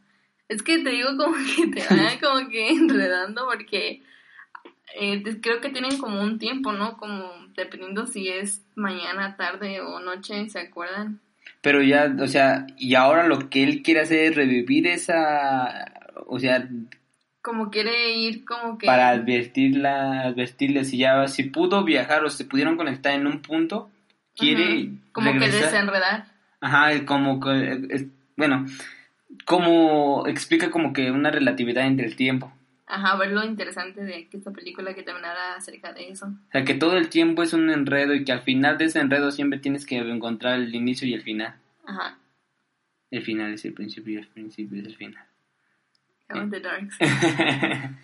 Es 0.49 0.63
que 0.63 0.79
te 0.79 0.91
digo 0.91 1.09
como 1.17 1.35
que 1.35 1.67
te 1.67 1.83
van 1.95 2.19
como 2.23 2.49
que 2.49 2.69
enredando 2.69 3.47
porque 3.51 4.03
eh, 4.95 5.23
creo 5.41 5.61
que 5.61 5.71
tienen 5.71 5.99
como 5.99 6.23
un 6.23 6.39
tiempo, 6.39 6.73
¿no? 6.73 6.97
Como 6.97 7.33
dependiendo 7.57 8.07
si 8.07 8.29
es 8.29 8.65
mañana, 8.77 9.37
tarde 9.37 9.81
o 9.81 10.01
noche, 10.01 10.49
¿se 10.49 10.61
acuerdan? 10.61 11.21
Pero 11.61 11.83
ya, 11.83 12.15
o 12.21 12.29
sea, 12.29 12.67
y 12.79 12.95
ahora 12.95 13.27
lo 13.27 13.51
que 13.51 13.65
él 13.65 13.83
quiere 13.83 14.01
hacer 14.01 14.25
es 14.25 14.37
revivir 14.37 14.87
esa, 14.87 16.06
o 16.27 16.39
sea... 16.39 16.69
Como 17.43 17.71
quiere 17.71 18.17
ir 18.17 18.45
como 18.45 18.77
que... 18.79 18.87
Para 18.87 19.11
advertirla, 19.11 20.23
advertirle 20.23 20.85
si 20.85 20.99
ya, 20.99 21.27
si 21.29 21.45
pudo 21.45 21.85
viajar 21.85 22.25
o 22.25 22.31
se 22.31 22.45
pudieron 22.45 22.77
conectar 22.77 23.15
en 23.15 23.27
un 23.27 23.41
punto, 23.41 23.91
quiere... 24.35 24.91
Como 25.13 25.33
que 25.33 25.49
desenredar. 25.49 26.27
Ajá, 26.61 27.05
como 27.05 27.39
que, 27.41 28.09
bueno, 28.37 28.67
como 29.45 30.27
explica 30.27 30.71
como 30.71 30.93
que 30.93 31.11
una 31.11 31.31
relatividad 31.31 31.87
entre 31.87 32.07
el 32.07 32.17
tiempo. 32.17 32.53
Ajá, 32.87 33.17
ver 33.17 33.33
lo 33.33 33.45
interesante 33.45 34.05
de 34.05 34.29
esta 34.33 34.53
película 34.53 34.95
que 34.95 35.03
también 35.03 35.25
habla 35.25 35.57
acerca 35.57 35.93
de 35.93 36.09
eso. 36.09 36.27
O 36.27 36.53
sea, 36.53 36.65
que 36.65 36.75
todo 36.75 36.97
el 36.97 37.09
tiempo 37.09 37.43
es 37.43 37.53
un 37.53 37.69
enredo 37.71 38.15
y 38.15 38.25
que 38.25 38.33
al 38.33 38.43
final 38.43 38.79
de 38.79 38.85
ese 38.85 39.01
enredo 39.01 39.33
siempre 39.33 39.59
tienes 39.59 39.85
que 39.85 39.99
encontrar 39.99 40.61
el 40.61 40.75
inicio 40.75 41.07
y 41.09 41.15
el 41.15 41.23
final. 41.23 41.55
Ajá. 41.85 42.19
El 43.11 43.23
final 43.23 43.53
es 43.53 43.65
el 43.65 43.73
principio 43.73 44.15
y 44.15 44.17
el 44.19 44.29
principio 44.29 44.81
es 44.81 44.87
el 44.87 44.97
final. 44.97 45.25
The 46.29 46.61
darks. 46.61 46.99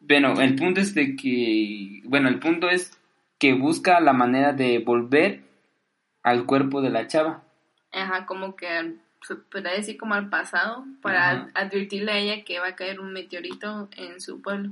bueno, 0.00 0.40
el 0.40 0.54
punto 0.56 0.80
es 0.80 0.94
de 0.94 1.16
que, 1.16 2.02
bueno, 2.04 2.28
el 2.28 2.38
punto 2.38 2.68
es 2.68 2.98
que 3.38 3.54
busca 3.54 4.00
la 4.00 4.12
manera 4.12 4.52
de 4.52 4.78
volver 4.78 5.42
al 6.22 6.46
cuerpo 6.46 6.82
de 6.82 6.90
la 6.90 7.06
chava. 7.06 7.42
Ajá, 7.92 8.26
como 8.26 8.54
que 8.56 8.94
se 9.22 9.36
puede 9.36 9.74
decir 9.76 9.96
como 9.98 10.14
al 10.14 10.28
pasado, 10.28 10.84
para 11.02 11.50
advertirle 11.54 12.12
a 12.12 12.18
ella 12.18 12.44
que 12.44 12.58
va 12.58 12.68
a 12.68 12.76
caer 12.76 13.00
un 13.00 13.12
meteorito 13.12 13.88
en 13.96 14.20
su 14.20 14.40
pueblo. 14.40 14.70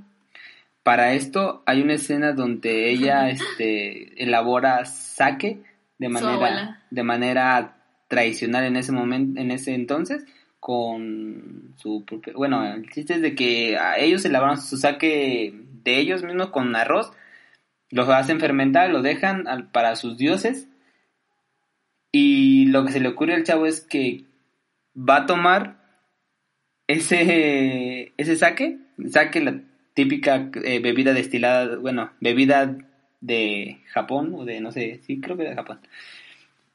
Para 0.83 1.13
esto 1.13 1.63
hay 1.67 1.83
una 1.83 1.95
escena 1.95 2.33
donde 2.33 2.91
ella 2.91 3.29
este, 3.31 4.23
elabora 4.23 4.85
saque 4.87 5.63
de 5.99 6.09
manera, 6.09 6.83
de 6.91 7.03
manera 7.03 7.77
tradicional 8.09 8.65
en 8.65 8.77
ese 8.77 8.93
momento, 8.93 9.41
en 9.41 9.51
ese 9.51 9.75
entonces, 9.75 10.25
con 10.61 11.75
su 11.77 12.05
propio, 12.05 12.35
bueno, 12.35 12.65
el 12.65 12.89
chiste 12.91 13.15
es 13.15 13.23
de 13.23 13.35
que 13.35 13.79
ellos 13.99 14.25
elaboran 14.25 14.61
su 14.61 14.77
saque 14.77 15.55
de 15.85 15.99
ellos 15.99 16.23
mismos 16.23 16.51
con 16.51 16.75
arroz, 16.75 17.13
lo 17.91 18.03
hacen 18.13 18.41
fermentar, 18.41 18.91
lo 18.91 19.03
dejan 19.03 19.45
para 19.73 19.97
sus 19.97 20.19
dioses 20.19 20.69
y 22.13 22.67
lo 22.67 22.85
que 22.85 22.93
se 22.93 23.01
le 23.01 23.09
ocurre 23.09 23.35
al 23.35 23.45
chavo 23.45 23.67
es 23.67 23.81
que 23.81 24.25
va 24.97 25.19
a 25.19 25.27
tomar 25.27 25.79
ese, 26.87 28.13
ese 28.17 28.37
saque, 28.37 28.79
saque 29.11 29.41
la 29.41 29.61
típica 29.95 30.51
eh, 30.65 30.81
bebida 30.81 31.13
destilada, 31.13 31.77
bueno, 31.77 32.11
bebida 32.21 32.77
de 33.21 33.81
Japón 33.89 34.33
o 34.35 34.45
de 34.45 34.61
no 34.61 34.73
sé, 34.73 35.01
sí 35.03 35.21
creo 35.21 35.37
que 35.37 35.45
de 35.45 35.55
Japón. 35.55 35.81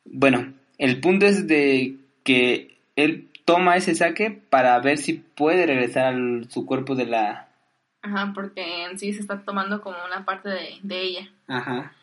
Bueno, 0.06 0.54
el 0.78 1.00
punto 1.00 1.26
es 1.26 1.48
de 1.48 1.98
que 2.24 2.78
él 2.96 3.30
toma 3.46 3.76
ese 3.76 3.96
saque 3.96 4.32
para 4.32 4.80
ver 4.80 4.98
si 4.98 5.14
puede 5.14 5.66
regresar 5.66 6.14
a 6.14 6.50
su 6.50 6.66
cuerpo 6.66 6.96
de 6.96 7.06
la... 7.06 7.48
Ajá, 8.02 8.32
porque 8.34 8.86
en 8.86 9.00
sí 9.00 9.14
se 9.14 9.22
está 9.22 9.44
tomando 9.44 9.82
como 9.82 9.98
una 10.06 10.26
parte 10.26 10.50
de, 10.50 10.80
de 10.82 11.02
ella. 11.02 11.32
Ajá. 11.48 11.94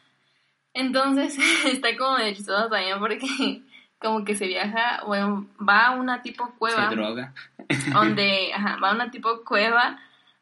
Entonces 0.72 1.36
está 1.66 1.96
como 1.96 2.16
de 2.16 2.34
chistoso 2.34 2.68
también 2.68 2.98
porque 2.98 3.18
como 3.98 4.24
que 4.24 4.34
se 4.34 4.46
viaja, 4.46 5.02
bueno, 5.06 5.46
va 5.60 5.88
a 5.88 5.90
una 5.92 6.22
tipo 6.22 6.54
cueva. 6.58 6.88
Se 6.88 6.96
droga. 6.96 7.34
donde, 7.92 8.52
ajá, 8.54 8.78
va 8.82 8.90
a 8.90 8.94
una 8.94 9.10
tipo 9.10 9.44
cueva 9.44 9.98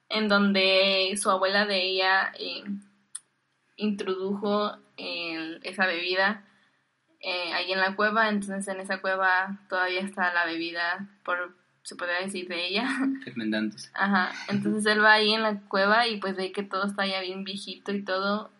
en 0.08 0.28
donde 0.28 1.14
su 1.20 1.30
abuela 1.30 1.66
de 1.66 1.82
ella 1.82 2.32
eh, 2.38 2.64
introdujo 3.76 4.76
esa 4.96 5.87
bebida 5.87 6.47
eh, 7.20 7.52
ahí 7.52 7.72
en 7.72 7.81
la 7.81 7.96
cueva, 7.96 8.28
entonces 8.28 8.68
en 8.68 8.81
esa 8.81 9.00
cueva 9.00 9.61
todavía 9.68 10.00
está 10.00 10.33
la 10.33 10.46
bebida, 10.46 11.09
por 11.24 11.57
se 11.83 11.96
podría 11.96 12.20
decir, 12.20 12.48
de 12.48 12.66
ella. 12.66 12.87
Fermentantes. 13.24 13.90
Ajá, 13.94 14.33
entonces 14.48 14.85
él 14.87 15.02
va 15.02 15.14
ahí 15.14 15.33
en 15.33 15.42
la 15.42 15.61
cueva 15.68 16.07
y 16.07 16.18
pues 16.20 16.37
ve 16.37 16.52
que 16.52 16.62
todo 16.62 16.85
está 16.85 17.07
ya 17.07 17.20
bien 17.20 17.44
viejito 17.44 17.92
y 17.92 18.04
todo 18.04 18.50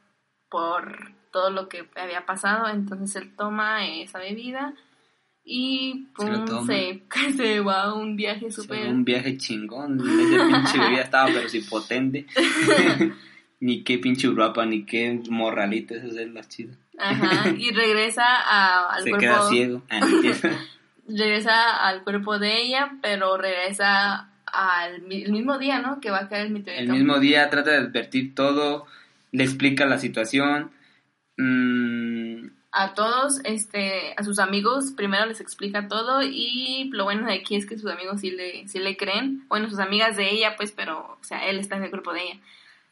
por 0.51 1.13
todo 1.31 1.51
lo 1.51 1.69
que 1.69 1.89
había 1.95 2.25
pasado, 2.25 2.69
entonces 2.69 3.15
él 3.17 3.37
toma 3.37 3.87
esa 3.87 4.19
bebida 4.19 4.75
y 5.45 6.07
pum, 6.15 6.67
se, 6.67 7.03
se, 7.37 7.61
va 7.61 7.85
a 7.85 7.95
un 7.95 8.17
viaje 8.17 8.51
súper... 8.51 8.89
Un 8.89 9.05
viaje 9.05 9.37
chingón, 9.37 10.01
ese 10.01 10.45
pinche 10.47 10.79
bebida 10.79 11.03
estaba 11.03 11.27
pero 11.27 11.49
si 11.49 11.61
potente. 11.61 12.27
ni 13.61 13.83
qué 13.83 13.99
pinche 13.99 14.29
urapa, 14.29 14.65
ni 14.67 14.85
qué 14.85 15.21
morralito, 15.29 15.95
eso 15.95 16.07
es 16.07 16.29
lo 16.29 16.43
chido. 16.43 16.75
Ajá, 16.99 17.49
y 17.59 17.71
regresa 17.73 18.25
a, 18.25 18.95
al 18.95 19.05
se 19.05 19.13
queda 19.13 19.49
ciego. 19.49 19.83
Ah, 19.91 20.01
regresa 21.09 21.89
al 21.89 22.05
cuerpo 22.05 22.39
de 22.39 22.61
ella, 22.61 22.93
pero 23.01 23.39
regresa 23.39 24.29
al 24.45 24.97
el 25.11 25.33
mismo 25.33 25.59
día, 25.59 25.81
¿no? 25.81 26.01
Que 26.01 26.11
va 26.11 26.21
a 26.21 26.29
caer 26.29 26.47
el 26.47 26.53
meteorito. 26.53 26.93
El 26.93 26.99
mismo 26.99 27.19
día 27.19 27.49
trata 27.49 27.71
de 27.71 27.79
advertir 27.79 28.35
todo, 28.35 28.87
le 29.33 29.45
explica 29.45 29.87
la 29.87 29.99
situación. 29.99 30.71
mm, 31.37 32.49
a 32.71 32.95
todos, 32.95 33.41
este, 33.45 34.15
a 34.17 34.23
sus 34.23 34.39
amigos, 34.39 34.93
primero 34.95 35.25
les 35.27 35.41
explica 35.41 35.89
todo 35.89 36.23
y 36.23 36.91
lo 36.93 37.05
bueno 37.05 37.27
de 37.27 37.35
aquí 37.35 37.57
es 37.57 37.65
que 37.65 37.79
sus 37.79 37.91
amigos 37.91 38.21
sí 38.21 38.31
le, 38.31 38.69
sí 38.69 38.79
le 38.79 38.97
creen, 38.97 39.47
bueno, 39.49 39.71
sus 39.71 39.79
amigas 39.79 40.17
de 40.17 40.31
ella, 40.31 40.55
pues, 40.57 40.73
pero, 40.73 41.17
o 41.19 41.25
sea, 41.25 41.49
él 41.49 41.59
está 41.59 41.77
en 41.77 41.85
el 41.85 41.91
grupo 41.91 42.13
de 42.13 42.23
ella. 42.23 42.41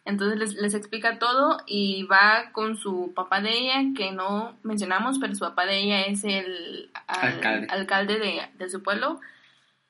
Entonces 0.07 0.39
les, 0.39 0.55
les 0.55 0.73
explica 0.75 1.19
todo 1.19 1.59
y 1.67 2.05
va 2.05 2.53
con 2.53 2.77
su 2.79 3.13
papá 3.15 3.41
de 3.41 3.51
ella, 3.59 3.83
que 3.95 4.13
no 4.13 4.57
mencionamos, 4.63 5.19
pero 5.19 5.35
su 5.35 5.41
papá 5.41 5.67
de 5.67 5.79
ella 5.83 6.03
es 6.07 6.25
el 6.25 6.91
al- 7.09 7.33
Alcalde. 7.35 7.67
alcalde 7.71 8.19
de, 8.19 8.41
de 8.57 8.71
su 8.71 8.83
pueblo. 8.83 9.21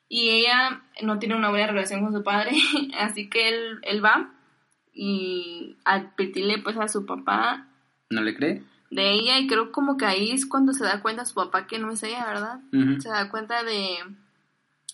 Y 0.09 0.31
ella 0.31 0.81
no 1.03 1.19
tiene 1.19 1.35
una 1.37 1.51
buena 1.51 1.67
relación 1.67 2.03
con 2.03 2.13
su 2.15 2.23
padre, 2.23 2.53
así 2.99 3.29
que 3.29 3.49
él, 3.51 3.79
él 3.83 4.03
va 4.05 4.31
y 4.95 5.77
a 5.85 6.11
pedirle 6.17 6.59
pues 6.59 6.77
a 6.79 6.89
su 6.89 7.05
papá 7.05 7.67
¿No 8.09 8.23
le 8.23 8.35
cree? 8.35 8.63
de 8.91 9.11
ella 9.13 9.39
y 9.39 9.47
creo 9.47 9.71
como 9.73 9.97
que 9.99 10.07
ahí 10.07 10.31
es 10.31 10.47
cuando 10.47 10.73
se 10.73 10.85
da 10.85 11.03
cuenta 11.03 11.25
su 11.27 11.35
papá 11.35 11.67
que 11.67 11.79
no 11.79 11.91
es 11.91 12.03
ella, 12.03 12.25
¿verdad? 12.25 12.61
Se 13.01 13.09
da 13.11 13.29
cuenta 13.29 13.63
de, 13.65 13.99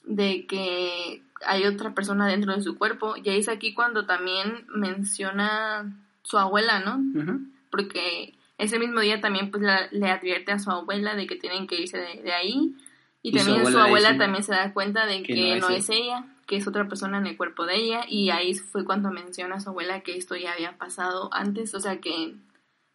de 0.05 0.47
que 0.47 1.23
hay 1.47 1.65
otra 1.67 1.95
persona 1.95 2.27
dentro 2.27 2.55
de 2.55 2.63
su 2.63 2.77
cuerpo 2.79 3.15
y 3.17 3.29
ahí 3.29 3.39
es 3.41 3.49
aquí 3.49 3.75
cuando 3.75 4.07
también 4.07 4.67
menciona 4.75 5.93
su 6.23 6.39
abuela, 6.39 6.81
¿no? 6.81 6.99
Porque 7.71 8.35
ese 8.59 8.79
mismo 8.79 9.01
día 9.01 9.21
también 9.21 9.51
pues 9.51 9.63
la- 9.63 9.89
le 9.91 10.11
advierte 10.11 10.53
a 10.53 10.59
su 10.59 10.71
abuela 10.71 11.15
de 11.15 11.27
que 11.27 11.37
tienen 11.37 11.67
que 11.67 11.81
irse 11.81 11.99
de, 11.99 12.23
de 12.23 12.33
ahí 12.33 12.75
y, 13.23 13.33
también 13.39 13.63
su 13.73 13.79
abuela 13.87 14.09
también 14.19 14.45
se 14.45 14.53
da 14.53 14.73
cuenta 14.73 15.07
de 15.07 15.23
que, 15.23 15.35
que 15.35 15.61
no 15.61 15.69
no, 15.69 15.75
es 15.75 15.89
ella, 15.91 16.25
que 16.47 16.57
es 16.57 16.67
otra 16.67 16.89
persona 16.89 17.19
en 17.19 17.27
el 17.27 17.37
cuerpo 17.37 17.67
de 17.67 17.77
ella 17.77 18.01
y 18.09 18.31
ahí 18.31 18.55
fue 18.55 18.85
cuando 18.85 19.11
menciona 19.11 19.57
a 19.57 19.61
su 19.61 19.71
abuela 19.71 20.01
que 20.01 20.17
esto 20.17 20.37
ya 20.37 20.53
había 20.53 20.77
pasado 20.77 21.29
antes, 21.33 21.75
o 21.75 21.81
sea 21.81 22.01
que 22.01 22.35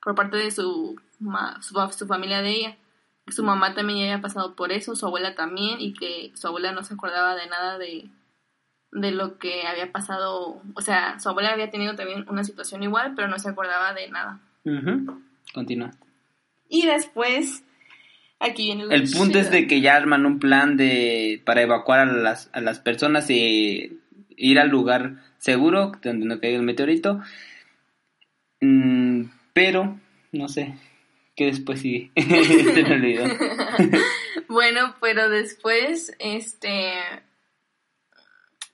por 0.02 0.16
parte 0.16 0.38
de 0.38 0.52
su, 0.52 0.96
ma- 1.20 1.62
su, 1.62 1.74
su 1.98 2.08
familia 2.08 2.42
de 2.42 2.50
ella. 2.52 2.78
Su 3.30 3.44
mamá 3.44 3.74
también 3.74 4.00
ya 4.00 4.06
había 4.06 4.22
pasado 4.22 4.56
por 4.56 4.72
eso, 4.72 4.96
su 4.96 5.06
abuela 5.06 5.36
también, 5.36 5.82
y 5.82 5.92
que 5.94 6.32
su 6.36 6.48
abuela 6.48 6.72
no 6.72 6.82
se 6.86 6.94
acordaba 6.94 7.36
de 7.36 7.48
nada 7.48 7.78
de, 7.78 8.08
de 9.02 9.12
lo 9.12 9.38
que 9.38 9.66
había 9.68 9.92
pasado. 9.92 10.62
O 10.74 10.82
sea, 10.82 11.20
su 11.20 11.30
abuela 11.30 11.52
había 11.52 11.70
tenido 11.70 11.96
también 11.96 12.26
una 12.30 12.44
situación 12.44 12.84
igual, 12.84 13.14
pero 13.16 13.28
no 13.28 13.40
se 13.40 13.50
acordaba 13.50 13.94
de 13.94 14.10
nada. 14.10 14.40
Continúa. 15.54 15.92
Y 16.70 16.86
después, 16.86 17.64
aquí 18.40 18.66
viene 18.66 18.86
lo 18.86 18.92
El 18.92 19.10
punto 19.10 19.40
es 19.40 19.52
de 19.52 19.68
que 19.68 19.82
ya 19.82 19.96
arman 19.96 20.26
un 20.26 20.40
plan 20.40 20.78
de 20.78 21.42
para 21.46 21.62
evacuar 21.62 22.00
a 22.00 22.06
las, 22.06 22.50
a 22.54 22.62
las 22.62 22.80
personas 22.80 23.30
y 23.30 24.00
ir 24.36 24.60
al 24.60 24.70
lugar 24.70 25.24
seguro 25.38 25.94
donde 26.04 26.26
no 26.26 26.40
caiga 26.40 26.58
el 26.58 26.64
meteorito. 26.64 27.22
Mm, 28.62 29.26
pero, 29.54 30.00
no 30.32 30.48
sé, 30.48 30.76
¿qué 31.36 31.46
después 31.46 31.82
sigue? 31.82 32.12
Se 32.16 32.84
me 32.84 32.94
olvidó. 32.94 33.26
Bueno, 34.50 34.96
pero 35.02 35.30
después, 35.30 36.16
este, 36.20 36.94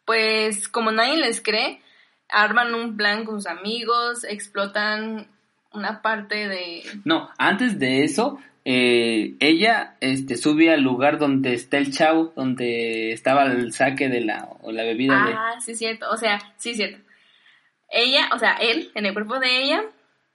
pues 0.06 0.68
como 0.68 0.92
nadie 0.92 1.18
les 1.18 1.42
cree, 1.42 1.82
arman 2.30 2.74
un 2.74 2.98
plan 2.98 3.26
con 3.26 3.42
sus 3.42 3.48
amigos, 3.48 4.24
explotan 4.24 5.28
una 5.72 6.02
parte 6.02 6.48
de... 6.48 6.84
No, 7.04 7.30
antes 7.38 7.80
de 7.80 8.04
eso, 8.04 8.39
eh, 8.66 9.36
ella 9.39 9.98
este, 10.00 10.38
sube 10.38 10.72
al 10.72 10.82
lugar 10.82 11.18
donde 11.18 11.54
está 11.54 11.78
el 11.78 11.92
chavo, 11.92 12.32
donde 12.36 13.12
estaba 13.12 13.46
el 13.46 13.74
saque 13.74 14.10
de 14.10 14.22
la, 14.22 14.50
o 14.62 14.72
la 14.72 14.84
bebida 14.84 15.26
de... 15.26 15.34
Ah, 15.34 15.60
sí, 15.60 15.76
cierto, 15.76 16.10
o 16.10 16.18
sea, 16.18 16.39
sí, 16.58 16.74
cierto. 16.74 17.00
Ella, 17.89 18.30
o 18.34 18.39
sea, 18.39 18.54
él, 18.54 18.92
en 18.96 19.06
el 19.06 19.13
cuerpo 19.13 19.39
de 19.39 19.63
ella, 19.63 19.84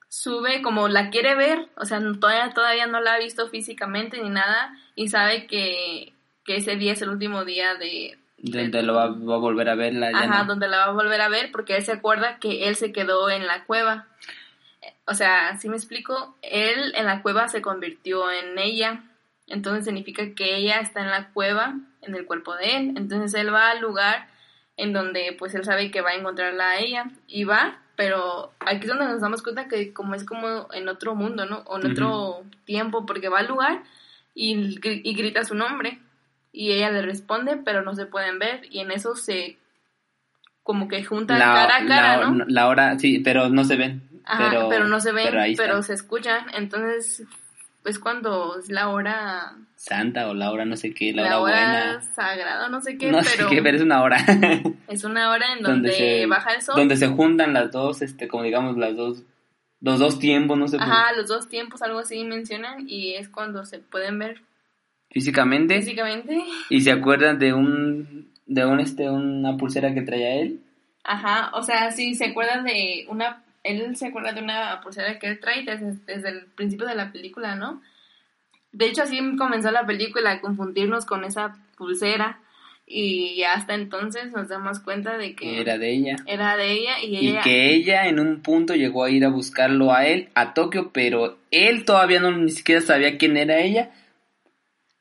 sube 0.09 0.63
como 0.63 0.89
la 0.89 1.11
quiere 1.11 1.35
ver, 1.35 1.69
o 1.77 1.85
sea, 1.85 2.01
todavía, 2.21 2.53
todavía 2.53 2.87
no 2.87 3.01
la 3.01 3.15
ha 3.15 3.19
visto 3.19 3.49
físicamente 3.49 4.23
ni 4.23 4.29
nada, 4.29 4.77
y 4.95 5.09
sabe 5.09 5.47
que, 5.47 6.13
que 6.45 6.57
ese 6.57 6.77
día 6.77 6.93
es 6.93 7.03
el 7.03 7.11
último 7.11 7.45
día 7.45 7.75
de... 7.75 8.19
Donde 8.41 8.83
lo 8.83 8.95
va, 8.95 9.09
va 9.09 9.35
a 9.35 9.39
volver 9.39 9.69
a 9.69 9.75
verla. 9.75 10.13
ya 10.13 10.19
Ajá, 10.19 10.43
no. 10.43 10.49
donde 10.51 10.69
la 10.69 10.79
va 10.79 10.85
a 10.85 10.93
volver 10.93 11.21
a 11.21 11.29
ver 11.29 11.51
porque 11.51 11.77
él 11.77 11.85
se 11.85 11.93
acuerda 11.93 12.39
que 12.39 12.69
él 12.69 12.77
se 12.77 12.93
quedó 12.93 13.29
en 13.31 13.47
la 13.47 13.65
cueva. 13.65 14.07
O 15.07 15.15
sea, 15.15 15.57
si 15.59 15.69
me 15.69 15.77
explico, 15.77 16.37
él 16.43 16.93
en 16.95 17.07
la 17.07 17.23
cueva 17.23 17.49
se 17.49 17.63
convirtió 17.63 18.31
en 18.31 18.59
ella. 18.59 19.03
Entonces 19.49 19.85
significa 19.85 20.35
que 20.35 20.57
ella 20.57 20.81
está 20.81 21.01
en 21.01 21.11
la 21.11 21.31
cueva, 21.31 21.75
en 22.03 22.15
el 22.15 22.27
cuerpo 22.27 22.55
de 22.55 22.77
él. 22.77 22.95
Entonces 22.97 23.35
él 23.35 23.53
va 23.53 23.71
al 23.71 23.81
lugar 23.81 24.29
en 24.77 24.93
donde 24.93 25.35
pues 25.37 25.55
él 25.55 25.65
sabe 25.65 25.91
que 25.91 26.01
va 26.01 26.11
a 26.11 26.15
encontrarla 26.17 26.71
a 26.71 26.79
ella. 26.79 27.07
Y 27.27 27.43
va, 27.43 27.81
pero 27.97 28.53
aquí 28.61 28.83
es 28.83 28.89
donde 28.89 29.07
nos 29.07 29.21
damos 29.21 29.43
cuenta 29.43 29.67
que 29.67 29.93
como 29.93 30.15
es 30.15 30.25
como 30.25 30.69
en 30.73 30.89
otro 30.89 31.17
mundo, 31.17 31.45
¿no? 31.47 31.65
O 31.67 31.81
en 31.81 31.91
otro 31.91 32.45
tiempo, 32.65 33.05
porque 33.05 33.29
va 33.29 33.41
al 33.41 33.49
lugar 33.49 33.83
y, 34.33 34.79
y 34.83 35.15
grita 35.15 35.43
su 35.45 35.57
nombre. 35.57 35.99
Y 36.53 36.73
ella 36.73 36.91
le 36.91 37.03
responde, 37.03 37.57
pero 37.65 37.83
no 37.83 37.95
se 37.95 38.07
pueden 38.07 38.39
ver. 38.39 38.63
Y 38.71 38.81
en 38.81 38.91
eso 38.91 39.15
se 39.17 39.59
como 40.63 40.87
que 40.89 41.03
juntan 41.03 41.39
cara 41.39 41.77
a 41.77 41.87
cara, 41.87 42.17
la- 42.19 42.31
¿no? 42.31 42.45
La 42.47 42.69
hora, 42.69 42.99
sí, 42.99 43.21
pero 43.21 43.49
no 43.49 43.65
se 43.65 43.77
ven. 43.77 44.03
Ajá, 44.25 44.51
pero, 44.51 44.69
pero, 44.69 44.85
no 44.87 45.01
se 45.01 45.13
ven, 45.13 45.55
pero 45.57 45.83
se 45.83 45.95
escuchan. 45.95 46.47
Entonces, 46.53 47.25
es 47.85 47.99
cuando 47.99 48.59
es 48.59 48.69
la 48.69 48.89
hora, 48.89 49.57
Santa 49.77 50.29
o 50.29 50.35
la 50.35 50.51
hora 50.51 50.65
no 50.65 50.77
sé 50.77 50.93
qué, 50.93 51.13
la, 51.13 51.23
la, 51.23 51.41
hora, 51.41 51.55
hora 51.55 51.85
buena. 51.95 52.03
sagrada, 52.15 52.69
no 52.69 52.81
sé 52.81 52.99
qué, 52.99 53.11
no 53.11 53.19
pero 53.19 53.49
sé 53.49 53.55
qué, 53.55 53.63
pero 53.63 53.77
es 53.77 53.83
una 53.83 54.03
hora. 54.03 54.19
es 54.89 55.05
una 55.05 55.31
hora 55.31 55.55
en 55.57 55.63
donde, 55.63 55.93
se, 55.93 56.27
baja 56.27 56.53
el 56.53 56.63
sol. 56.63 56.75
Donde 56.77 56.97
se 56.97 57.07
juntan 57.09 57.55
las 57.55 57.71
dos, 57.73 58.03
este, 58.03 58.29
como 58.29 58.43
digamos, 58.43 58.77
las 58.77 58.97
dos, 58.97 59.23
los 59.81 59.99
dos 59.99 60.19
tiempos, 60.19 60.59
no 60.59 60.69
sé, 60.69 60.77
pues, 60.77 60.89
Ajá, 60.91 61.13
los 61.13 61.29
dos 61.29 61.49
tiempos, 61.49 61.81
algo 61.81 62.01
así 62.01 62.25
mencionan, 62.25 62.89
y 62.89 63.15
es 63.15 63.29
cuando 63.29 63.65
se 63.65 63.79
pueden 63.79 64.19
ver 64.19 64.43
físicamente. 65.11 65.81
físicamente. 65.81 66.39
Y 66.71 66.81
se 66.81 66.93
acuerdan 66.93 67.39
de 67.39 67.53
un, 67.53 68.33
de 68.47 68.67
un, 68.67 68.81
este, 68.81 69.09
una 69.09 69.57
pulsera 69.57 69.95
que 69.95 70.03
traía 70.03 70.35
él. 70.35 70.61
Ajá, 71.05 71.51
o 71.55 71.63
sea, 71.63 71.91
sí, 71.91 72.15
se 72.15 72.27
acuerdan 72.27 72.65
de 72.65 73.07
una, 73.09 73.43
él 73.65 73.97
se 73.97 74.09
acuerda 74.09 74.33
de 74.33 74.43
una 74.43 74.81
pulsera 74.83 75.19
que 75.19 75.29
él 75.29 75.41
trae 75.41 75.65
desde, 75.65 75.95
desde 76.07 76.29
el 76.29 76.47
principio 76.47 76.87
de 76.87 76.95
la 76.95 77.13
película, 77.13 77.55
¿no? 77.55 77.81
De 78.73 78.87
hecho, 78.87 79.03
así 79.03 79.19
comenzó 79.39 79.71
la 79.71 79.87
película, 79.87 80.33
a 80.33 80.41
confundirnos 80.41 81.07
con 81.07 81.25
esa 81.25 81.57
pulsera, 81.79 82.41
y 82.91 83.43
hasta 83.43 83.75
entonces 83.75 84.33
nos 84.33 84.49
damos 84.49 84.81
cuenta 84.81 85.19
de 85.19 85.35
que 85.35 85.61
era 85.61 85.77
de 85.77 85.93
ella. 85.93 86.17
era 86.27 86.57
de 86.57 86.73
ella 86.73 87.03
y 87.03 87.17
Y 87.17 87.29
ella... 87.29 87.41
que 87.43 87.75
ella 87.75 88.09
en 88.09 88.19
un 88.19 88.41
punto 88.41 88.75
llegó 88.75 89.05
a 89.05 89.11
ir 89.11 89.25
a 89.25 89.29
buscarlo 89.29 89.93
a 89.93 90.07
él, 90.07 90.31
a 90.35 90.55
Tokio, 90.55 90.91
pero 90.93 91.39
él 91.51 91.85
todavía 91.85 92.21
no 92.21 92.31
ni 92.31 92.51
siquiera 92.51 92.81
sabía 92.81 93.19
quién 93.19 93.37
era 93.37 93.61
ella. 93.61 93.91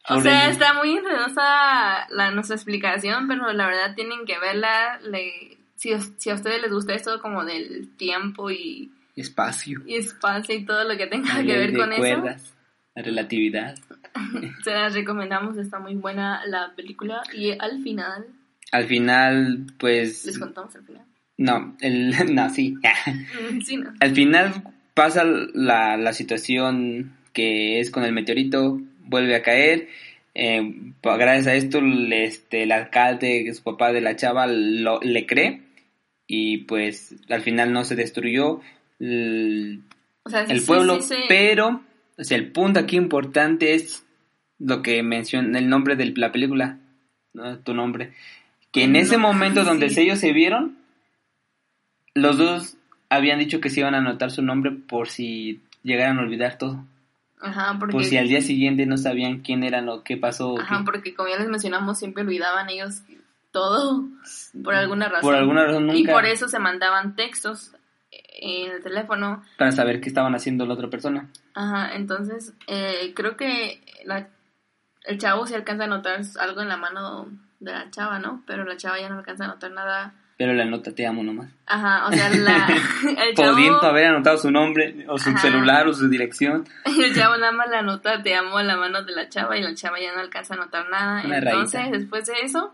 O 0.10 0.22
sea, 0.22 0.50
está 0.50 0.74
muy 0.74 0.98
enredosa 0.98 2.08
la, 2.10 2.32
nuestra 2.32 2.56
explicación, 2.56 3.28
pero 3.28 3.52
la 3.52 3.68
verdad 3.68 3.96
tienen 3.96 4.26
que 4.26 4.40
verla. 4.40 5.00
Le, 5.02 5.58
si, 5.76 5.92
si 6.18 6.30
a 6.30 6.36
ustedes 6.36 6.62
les 6.62 6.72
gusta 6.72 6.94
esto 6.94 7.20
como 7.22 7.44
del 7.44 7.90
tiempo 7.98 8.50
y, 8.50 8.92
espacio, 9.16 9.82
y 9.86 9.96
espacio 9.96 10.56
y 10.56 10.66
todo 10.66 10.84
lo 10.86 10.96
que 10.98 11.08
tenga 11.08 11.36
la 11.36 11.44
que 11.44 11.58
ver 11.58 11.72
de 11.72 11.78
con 11.78 11.92
eso, 11.92 12.02
cuerdas, 12.02 12.56
la 12.96 13.02
relatividad. 13.02 13.76
se 14.64 14.72
las 14.72 14.94
recomendamos. 14.94 15.58
Está 15.58 15.80
muy 15.80 15.96
buena 15.96 16.46
la 16.46 16.74
película. 16.76 17.22
Y 17.34 17.52
al 17.60 17.82
final, 17.82 18.28
Al 18.72 18.86
final, 18.86 19.66
pues, 19.78 20.26
les 20.26 20.40
contamos 20.40 20.76
al 20.76 20.86
final. 20.86 21.06
no, 21.38 21.76
el, 21.82 22.12
no, 22.34 22.50
sí. 22.50 22.76
Sí, 23.66 23.78
¿no? 23.78 23.94
Al 24.00 24.12
final 24.12 24.64
pasa 24.94 25.24
la, 25.26 25.98
la 25.98 26.14
situación 26.14 27.14
que 27.34 27.80
es 27.80 27.92
con 27.92 28.04
el 28.04 28.14
meteorito, 28.14 28.80
vuelve 29.08 29.36
a 29.36 29.42
caer. 29.44 29.88
eh, 30.36 30.62
gracias 31.02 31.48
a 31.48 31.56
esto, 31.56 31.80
el, 31.80 32.12
este, 32.14 32.64
el 32.64 32.72
alcalde, 32.72 33.52
su 33.54 33.64
papá 33.64 33.92
de 33.92 34.02
la 34.02 34.16
chava, 34.16 34.46
lo- 34.48 35.00
le 35.02 35.26
cree. 35.26 35.62
Y 36.28 36.60
pues 36.60 37.16
al 37.30 37.42
final 37.42 37.74
no 37.74 37.84
se 37.86 37.96
destruyó 37.96 38.62
el, 39.00 39.82
O 40.24 40.30
sea, 40.30 40.46
sí, 40.46 40.52
el 40.52 40.60
sí, 40.60 40.66
pueblo, 40.68 41.02
sí, 41.02 41.16
sí. 41.16 41.22
pero 41.30 41.82
o 42.18 42.24
sea, 42.24 42.38
el 42.38 42.52
punto 42.52 42.80
aquí 42.80 42.98
importante 42.98 43.74
es 43.74 44.06
lo 44.60 44.82
que 44.82 45.02
menciona 45.04 45.58
el 45.60 45.70
nombre 45.70 45.96
de 45.96 46.14
la 46.16 46.32
película, 46.32 46.80
¿no? 47.34 47.58
tu 47.60 47.74
nombre. 47.74 48.12
Que 48.72 48.84
en 48.84 48.94
No, 48.94 49.00
ese 49.00 49.18
momento 49.18 49.64
donde 49.66 49.86
ellos 49.96 50.20
se 50.20 50.34
vieron, 50.34 50.78
los 52.14 52.38
dos 52.38 52.78
habían 53.10 53.40
dicho 53.40 53.62
que 53.62 53.70
se 53.70 53.80
iban 53.82 53.96
a 53.96 54.00
anotar 54.00 54.32
su 54.32 54.42
nombre 54.42 54.72
por 54.72 55.08
si 55.10 55.62
llegaran 55.84 56.18
a 56.20 56.22
olvidar 56.24 56.58
todo. 56.58 56.84
Ajá, 57.40 57.78
porque, 57.80 57.94
Por 57.94 58.04
si 58.04 58.18
al 58.18 58.28
día 58.28 58.42
siguiente 58.42 58.86
no 58.86 58.98
sabían 58.98 59.40
quién 59.40 59.64
eran 59.64 59.90
o 59.90 60.04
qué 60.04 60.18
pasó. 60.18 60.60
ajá, 60.60 60.80
qué. 60.80 60.84
porque 60.86 61.14
como 61.16 61.30
ya 61.30 61.38
les 61.38 61.50
mencionamos, 61.50 62.00
siempre 62.00 62.24
olvidaban 62.24 62.70
ellos 62.70 63.04
todo 63.52 64.06
por 64.64 64.76
alguna 64.76 65.08
razón. 65.08 65.22
Por 65.22 65.36
alguna 65.36 65.66
razón 65.66 65.88
nunca. 65.88 66.00
Y 66.00 66.06
por 66.06 66.26
eso 66.26 66.48
se 66.48 66.60
mandaban 66.60 67.16
textos 67.16 67.72
en 68.12 68.72
el 68.72 68.84
teléfono. 68.84 69.44
Para 69.58 69.72
saber 69.72 70.02
qué 70.02 70.10
estaban 70.10 70.36
haciendo 70.36 70.66
la 70.66 70.74
otra 70.74 70.90
persona. 70.90 71.30
Ajá, 71.54 71.96
entonces 71.96 72.54
eh, 72.68 73.14
creo 73.16 73.36
que 73.36 73.82
la, 74.06 74.30
el 75.06 75.18
chavo 75.18 75.48
se 75.48 75.56
alcanza 75.56 75.86
a 75.86 75.88
notar 75.88 76.22
algo 76.40 76.62
en 76.62 76.70
la 76.70 76.78
mano 76.78 77.28
de 77.60 77.72
la 77.72 77.90
chava, 77.90 78.20
¿no? 78.20 78.44
Pero 78.46 78.64
la 78.64 78.78
chava 78.78 79.00
ya 79.00 79.10
no 79.10 79.18
alcanza 79.18 79.46
a 79.46 79.48
notar 79.48 79.72
nada. 79.72 80.14
Pero 80.38 80.54
la 80.54 80.66
nota 80.66 80.92
te 80.94 81.08
amo 81.08 81.24
nomás. 81.24 81.50
Ajá, 81.66 82.08
o 82.08 82.12
sea, 82.12 82.30
la, 82.30 82.68
el 83.28 83.34
chavo... 83.36 83.56
Pudiendo 83.56 83.82
haber 83.82 84.06
anotado 84.06 84.38
su 84.38 84.52
nombre, 84.52 85.06
o 85.08 85.18
su 85.18 85.30
Ajá. 85.32 85.40
celular, 85.40 85.88
o 85.88 85.94
su 85.96 86.08
dirección. 86.10 86.64
El 86.86 87.16
chavo 87.16 87.38
nada 87.38 87.52
más 87.52 87.70
la 87.72 87.82
nota 87.82 88.22
te 88.22 88.36
amo 88.36 88.58
a 88.60 88.64
la 88.64 88.78
mano 88.78 89.04
de 89.04 89.14
la 89.14 89.30
chava 89.30 89.58
y 89.58 89.64
la 89.64 89.74
chava 89.74 90.00
ya 90.00 90.14
no 90.14 90.20
alcanza 90.22 90.54
a 90.54 90.58
notar 90.58 90.88
nada. 90.90 91.24
Una 91.26 91.40
Entonces, 91.40 91.80
rayita. 91.82 91.98
después 91.98 92.26
de 92.28 92.34
eso, 92.44 92.72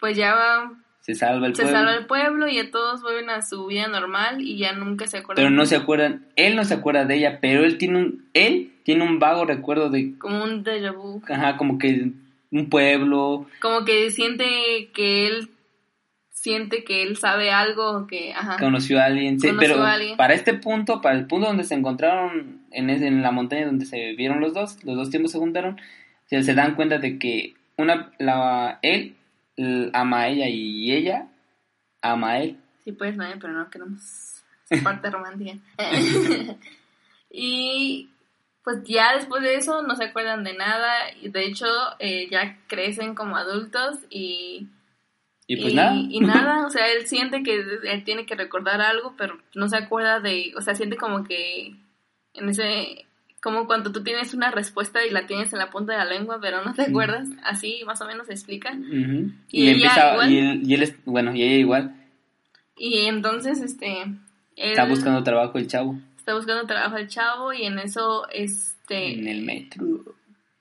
pues 0.00 0.16
ya 0.16 0.34
va, 0.34 0.72
Se 1.00 1.14
salva 1.14 1.48
el 1.48 1.54
se 1.54 1.62
pueblo. 1.64 1.78
salva 1.78 1.94
el 1.96 2.06
pueblo 2.06 2.48
y 2.48 2.56
ya 2.56 2.70
todos 2.70 3.02
vuelven 3.02 3.28
a 3.28 3.42
su 3.42 3.66
vida 3.66 3.86
normal 3.88 4.40
y 4.40 4.56
ya 4.56 4.72
nunca 4.72 5.06
se 5.06 5.18
acuerdan. 5.18 5.44
Pero 5.44 5.54
no 5.54 5.66
se 5.66 5.76
acuerdan, 5.76 6.26
él 6.36 6.56
no 6.56 6.64
se 6.64 6.72
acuerda 6.74 7.04
de 7.04 7.16
ella, 7.16 7.38
pero 7.42 7.62
él 7.64 7.76
tiene 7.76 7.98
un, 7.98 8.28
él 8.32 8.72
tiene 8.84 9.04
un 9.04 9.18
vago 9.18 9.44
recuerdo 9.44 9.90
de, 9.90 10.16
Como 10.18 10.42
un 10.42 10.64
déjà 10.64 10.94
vu. 10.94 11.22
ajá, 11.28 11.58
como 11.58 11.76
que 11.78 12.10
un 12.50 12.70
pueblo, 12.70 13.46
Como 13.60 13.84
que 13.84 14.10
siente 14.10 14.90
que 14.94 15.26
él 15.26 15.50
siente 16.44 16.84
que 16.84 17.02
él 17.02 17.16
sabe 17.16 17.50
algo 17.50 18.06
que, 18.06 18.34
ajá. 18.34 18.58
conoció 18.58 19.00
a 19.00 19.06
alguien, 19.06 19.40
sí, 19.40 19.46
Conoció 19.48 19.68
pero 19.76 19.82
a 19.82 19.92
alguien. 19.94 20.16
para 20.18 20.34
este 20.34 20.52
punto, 20.52 21.00
para 21.00 21.16
el 21.16 21.26
punto 21.26 21.46
donde 21.46 21.64
se 21.64 21.74
encontraron 21.74 22.60
en, 22.70 22.90
ese- 22.90 23.06
en 23.06 23.22
la 23.22 23.30
montaña 23.30 23.64
donde 23.64 23.86
se 23.86 24.12
vieron 24.12 24.40
los 24.40 24.52
dos, 24.52 24.84
los 24.84 24.94
dos 24.94 25.08
tiempos 25.08 25.32
se 25.32 25.38
juntaron, 25.38 25.80
se, 26.26 26.42
se 26.42 26.52
dan 26.54 26.74
cuenta 26.74 26.98
de 26.98 27.18
que 27.18 27.54
una, 27.78 28.12
la, 28.18 28.78
él 28.82 29.16
ama 29.94 30.20
a 30.20 30.28
ella 30.28 30.46
y 30.48 30.92
ella 30.92 31.28
ama 32.02 32.32
a 32.32 32.38
él. 32.42 32.58
Sí, 32.84 32.92
pues, 32.92 33.16
no, 33.16 33.24
pero 33.40 33.54
no 33.54 33.70
queremos 33.70 34.42
esa 34.68 34.84
parte 34.84 35.08
romántica. 35.10 35.58
y 37.30 38.10
pues 38.62 38.78
ya 38.84 39.14
después 39.16 39.42
de 39.42 39.56
eso 39.56 39.82
no 39.82 39.96
se 39.96 40.04
acuerdan 40.04 40.44
de 40.44 40.52
nada. 40.54 40.92
Y 41.22 41.28
de 41.30 41.46
hecho, 41.46 41.66
eh, 41.98 42.28
ya 42.30 42.58
crecen 42.66 43.14
como 43.14 43.36
adultos 43.36 43.98
y, 44.10 44.68
Y 45.46 45.56
pues 45.60 45.74
nada. 45.74 45.94
y 45.94 46.20
nada, 46.20 46.66
o 46.66 46.70
sea, 46.70 46.90
él 46.90 47.06
siente 47.06 47.42
que 47.42 47.62
él 47.84 48.04
tiene 48.04 48.24
que 48.24 48.34
recordar 48.34 48.80
algo, 48.80 49.14
pero 49.18 49.38
no 49.54 49.68
se 49.68 49.76
acuerda 49.76 50.20
de, 50.20 50.52
o 50.56 50.62
sea, 50.62 50.74
siente 50.74 50.96
como 50.96 51.24
que 51.24 51.76
en 52.32 52.48
ese, 52.48 53.04
como 53.42 53.66
cuando 53.66 53.92
tú 53.92 54.02
tienes 54.02 54.32
una 54.32 54.50
respuesta 54.50 55.04
y 55.04 55.10
la 55.10 55.26
tienes 55.26 55.52
en 55.52 55.58
la 55.58 55.70
punta 55.70 55.92
de 55.92 55.98
la 55.98 56.06
lengua, 56.06 56.38
pero 56.40 56.64
no 56.64 56.72
te 56.72 56.82
acuerdas, 56.82 57.28
así 57.42 57.82
más 57.84 58.00
o 58.00 58.06
menos 58.06 58.26
se 58.26 58.32
explica. 58.32 58.72
Ujú. 58.72 59.32
Y 59.50 59.64
Y, 59.64 59.68
ella 59.68 59.72
empieza, 59.72 60.12
igual. 60.12 60.32
y 60.32 60.38
él, 60.38 60.62
y 60.64 60.74
él 60.74 60.82
es, 60.82 61.04
bueno, 61.04 61.34
y 61.34 61.42
ella 61.42 61.56
igual, 61.56 61.94
Y 62.76 63.06
entonces, 63.06 63.60
este... 63.60 64.02
Él 64.56 64.70
está 64.70 64.86
buscando 64.86 65.22
trabajo 65.24 65.58
el 65.58 65.66
chavo 65.66 65.98
está 66.24 66.34
buscando 66.34 66.64
trabajo 66.64 66.96
el 66.96 67.06
chavo 67.06 67.52
y 67.52 67.64
en 67.64 67.78
eso, 67.78 68.26
este... 68.30 69.12
en 69.12 69.28
el 69.28 69.42
metro. 69.42 69.84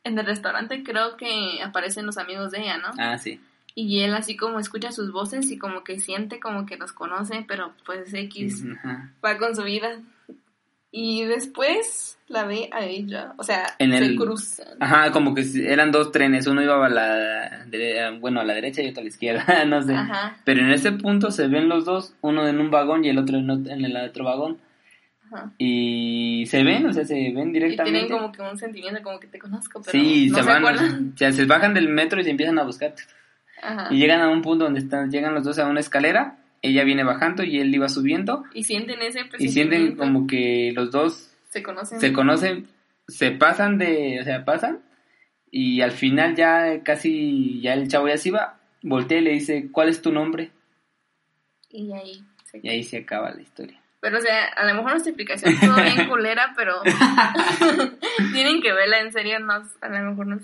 en 0.04 0.20
el 0.20 0.26
restaurante 0.26 0.84
creo 0.84 1.16
que 1.16 1.62
aparecen 1.64 2.06
los 2.06 2.18
amigos 2.18 2.52
de 2.52 2.64
ella, 2.64 2.78
¿no? 2.80 2.90
Ah, 2.98 3.18
sí. 3.18 3.40
Y 3.76 4.02
él 4.02 4.14
así 4.14 4.36
como 4.38 4.60
escucha 4.60 4.92
sus 4.92 5.12
voces 5.12 5.50
y 5.52 5.58
como 5.58 5.84
que 5.84 6.00
siente 6.00 6.40
como 6.40 6.66
que 6.66 6.78
los 6.78 6.94
conoce, 6.94 7.44
pero 7.48 7.74
pues 7.86 8.14
X 8.14 8.64
Ajá. 8.80 9.12
va 9.26 9.38
con 9.38 9.56
su 9.56 9.64
vida. 9.64 10.00
Y 10.96 11.24
después 11.26 12.20
la 12.28 12.44
ve 12.46 12.70
a 12.72 12.86
ella, 12.86 13.34
o 13.38 13.44
sea, 13.44 13.66
En 13.80 13.92
se 13.92 13.98
el- 13.98 14.16
cruzan. 14.16 14.68
Ajá, 14.80 15.12
como 15.12 15.34
que 15.34 15.44
eran 15.68 15.92
dos 15.92 16.12
trenes, 16.12 16.46
uno 16.46 16.62
iba 16.62 16.86
a 16.86 16.90
la, 16.90 17.66
bueno, 18.20 18.42
a 18.42 18.44
la 18.44 18.54
derecha 18.54 18.84
y 18.84 18.90
otro 18.90 19.02
a 19.02 19.04
la 19.04 19.08
izquierda, 19.10 19.44
no 19.66 19.82
sé. 19.82 19.96
Ajá, 19.96 20.38
Pero 20.46 20.62
en 20.62 20.70
ese 20.72 20.92
punto 20.92 21.32
se 21.32 21.48
ven 21.48 21.68
los 21.68 21.84
dos, 21.86 22.14
uno 22.22 22.48
en 22.48 22.60
un 22.60 22.70
vagón 22.70 23.04
y 23.06 23.10
el 23.10 23.18
otro 23.18 23.38
en, 23.40 23.50
el 23.50 23.98
otro 23.98 24.24
vagón. 24.24 24.60
ajá. 25.32 25.52
Y 25.58 26.46
se 26.46 26.64
ven, 26.64 26.86
o 26.86 26.94
sea, 26.94 27.06
se 27.06 27.16
ven 27.16 27.26
Y 27.26 27.34
tienen 27.34 27.54
directamente. 27.54 28.10
como 28.14 28.32
que 28.32 28.42
un 28.44 28.58
sentimiento 28.60 29.02
como 29.02 29.20
que 29.20 29.26
te 29.28 29.40
conozco, 29.40 29.82
pero 29.82 29.92
sí, 29.92 30.30
no 30.30 30.38
se 30.38 30.44
se, 30.44 30.48
van, 30.48 30.58
acuerdan. 30.64 31.12
o 31.16 31.18
sea, 31.18 31.32
se 31.34 31.46
bajan 31.46 31.74
del 31.74 31.90
metro 31.90 32.22
y 32.22 32.24
se 32.24 32.30
empiezan 32.30 32.60
a 32.60 32.64
buscar. 32.66 32.94
Ajá. 33.64 33.88
Y 33.92 33.98
llegan 33.98 34.22
a 34.22 34.30
un 34.30 34.42
punto 34.42 34.66
donde 34.66 34.82
están, 34.82 35.10
llegan 35.10 35.34
los 35.34 35.44
dos 35.44 35.58
a 35.60 35.68
una 35.68 35.80
escalera, 35.80 36.38
ella 36.62 36.84
viene 36.84 37.04
bajando 37.04 37.44
y 37.44 37.60
él 37.60 37.74
iba 37.74 37.90
subiendo. 37.90 38.44
Y 38.54 38.64
sienten 38.64 39.02
ese 39.02 39.22
Y 39.40 39.50
sienten 39.50 39.96
como 39.96 40.28
que 40.28 40.72
los 40.76 40.92
dos 40.92 41.32
se 41.50 41.64
conocen. 41.64 42.00
se 42.00 42.14
conocen, 42.14 42.68
se 43.08 43.32
pasan 43.32 43.78
de, 43.78 44.20
o 44.22 44.24
sea, 44.24 44.46
pasan 44.46 44.80
y 45.56 45.82
al 45.82 45.92
final 45.92 46.36
ya 46.36 46.82
casi, 46.84 47.62
ya 47.62 47.74
el 47.74 47.88
chavo 47.88 48.08
ya 48.08 48.18
se 48.18 48.30
iba, 48.30 48.60
voltea 48.82 49.20
y 49.20 49.22
le 49.22 49.32
dice, 49.34 49.70
¿cuál 49.72 49.90
es 49.90 50.02
tu 50.02 50.12
nombre? 50.12 50.52
Y 51.70 51.94
ahí 51.94 52.24
se 52.46 52.60
Y 52.64 52.70
ahí 52.70 52.84
se 52.84 52.98
acaba 52.98 53.32
la 53.32 53.42
historia. 53.42 53.80
Pero, 54.00 54.18
o 54.18 54.22
sea, 54.22 54.48
a 54.48 54.66
lo 54.66 54.74
mejor 54.74 54.92
nuestra 54.92 55.12
explicación 55.12 55.54
estuvo 55.54 55.76
bien 55.76 56.08
culera, 56.10 56.54
pero 56.58 56.82
tienen 58.34 58.62
que 58.62 58.74
verla 58.74 59.02
en 59.02 59.12
serio. 59.12 59.40
Nos, 59.40 59.68
a 59.82 59.90
lo 59.90 60.10
mejor 60.10 60.28
nos, 60.28 60.44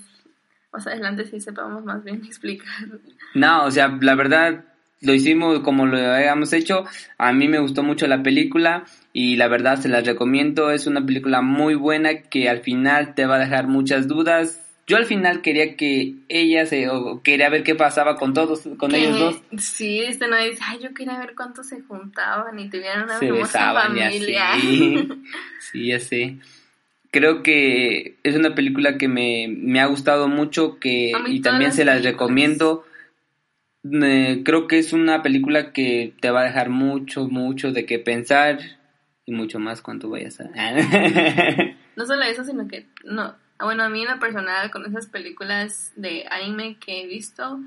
más 0.72 0.88
adelante 0.88 1.26
sí 1.26 1.40
sepamos 1.40 1.84
más 1.84 2.04
bien 2.04 2.24
explicar. 2.26 2.88
No, 3.34 3.66
o 3.66 3.72
sea, 3.72 3.98
la 4.02 4.16
verdad 4.16 4.66
lo 5.02 5.14
hicimos 5.14 5.60
como 5.62 5.86
lo 5.86 5.98
habíamos 5.98 6.52
hecho. 6.54 6.86
A 7.18 7.32
mí 7.32 7.48
me 7.48 7.60
gustó 7.60 7.84
mucho 7.84 8.08
la 8.08 8.22
película 8.22 8.84
y 9.14 9.38
la 9.38 9.48
verdad 9.48 9.80
se 9.80 9.88
las 9.90 10.06
recomiendo. 10.06 10.72
Es 10.72 10.88
una 10.88 11.06
película 11.06 11.42
muy 11.42 11.76
buena 11.76 12.24
que 12.24 12.50
al 12.50 12.60
final 12.60 13.16
te 13.16 13.26
va 13.26 13.36
a 13.36 13.40
dejar 13.40 13.68
muchas 13.68 14.08
dudas. 14.08 14.66
Yo 14.88 14.98
al 14.98 15.06
final 15.06 15.42
quería 15.42 15.76
que 15.76 16.16
ella 16.30 16.66
se, 16.66 16.90
o 16.90 17.22
quería 17.22 17.50
ver 17.50 17.64
qué 17.64 17.76
pasaba 17.76 18.16
con 18.16 18.34
todos, 18.34 18.68
con 18.78 18.96
ellos 18.96 19.20
dos. 19.20 19.42
Sí, 19.60 20.00
este 20.00 20.28
no 20.28 20.36
dice, 20.36 20.60
ay, 20.66 20.80
yo 20.82 20.96
quería 20.96 21.18
ver 21.20 21.36
cuántos 21.36 21.68
se 21.68 21.80
juntaban 21.82 22.58
y 22.58 22.70
tuvieran 22.72 23.04
una 23.04 23.20
se 23.20 23.28
hermosa 23.28 23.44
besaban 23.44 23.98
y 23.98 24.02
familia. 24.02 24.54
así. 24.54 25.10
Sí, 25.72 25.88
ya 25.88 26.00
sé. 26.00 26.38
Creo 27.12 27.42
que 27.42 28.18
es 28.24 28.36
una 28.36 28.54
película 28.54 28.98
que 28.98 29.08
me, 29.08 29.48
me 29.50 29.80
ha 29.80 29.88
gustado 29.88 30.28
mucho 30.28 30.80
que, 30.80 31.12
y 31.28 31.42
también 31.42 31.72
se 31.72 31.86
las 31.86 31.96
películas. 31.96 32.14
recomiendo. 32.14 32.86
Eh, 33.92 34.42
creo 34.44 34.68
que 34.68 34.78
es 34.78 34.94
una 34.94 35.24
película 35.24 35.72
que 35.72 36.14
te 36.20 36.30
va 36.30 36.42
a 36.42 36.46
dejar 36.46 36.70
mucho, 36.70 37.28
mucho 37.28 37.72
de 37.72 37.86
qué 37.86 37.98
pensar 37.98 38.60
y 39.26 39.32
mucho 39.32 39.60
más 39.60 39.82
cuando 39.82 40.10
vayas 40.10 40.40
a... 40.42 40.50
No 41.96 42.06
solo 42.06 42.24
eso, 42.24 42.46
sino 42.46 42.68
que, 42.68 42.86
no, 43.04 43.36
ah, 43.58 43.66
bueno, 43.66 43.84
a 43.84 43.90
mí 43.90 44.04
en 44.04 44.10
lo 44.10 44.20
personal, 44.20 44.72
con 44.72 44.86
esas 44.86 45.08
películas 45.08 45.92
de 45.98 46.26
anime 46.32 46.78
que 46.80 47.02
he 47.02 47.08
visto, 47.08 47.60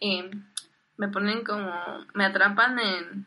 eh, 0.00 0.30
me 0.96 1.08
ponen 1.08 1.42
como, 1.42 1.72
me 2.14 2.24
atrapan 2.24 2.78
en 2.78 3.26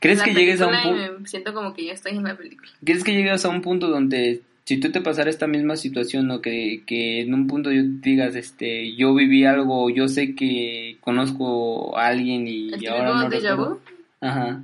¿Crees 0.00 0.18
la 0.18 0.24
que 0.24 0.34
llegues 0.34 0.60
a 0.60 0.66
un 0.66 0.82
punto? 0.82 1.26
siento 1.26 1.54
como 1.54 1.72
que 1.72 1.86
ya 1.86 1.92
estoy 1.92 2.12
en 2.12 2.24
la 2.24 2.36
película. 2.36 2.70
¿Crees 2.84 3.02
que 3.02 3.12
llegues 3.12 3.44
a 3.44 3.48
un 3.48 3.62
punto 3.62 3.88
donde 3.88 4.42
si 4.64 4.78
tú 4.78 4.92
te 4.92 5.00
pasara 5.00 5.30
esta 5.30 5.46
misma 5.46 5.76
situación 5.76 6.30
o 6.30 6.40
que, 6.40 6.84
que 6.86 7.22
en 7.22 7.34
un 7.34 7.46
punto 7.46 7.72
yo 7.72 7.82
digas, 7.84 8.36
este, 8.36 8.94
yo 8.94 9.14
viví 9.14 9.44
algo, 9.44 9.90
yo 9.90 10.08
sé 10.08 10.34
que 10.34 10.98
conozco 11.00 11.96
a 11.98 12.06
alguien 12.06 12.46
y, 12.46 12.72
¿El 12.72 12.88
ahora 12.88 13.28
típico 13.28 13.44
no 13.46 13.50
recuerdo? 13.50 13.80
Ajá. 14.20 14.62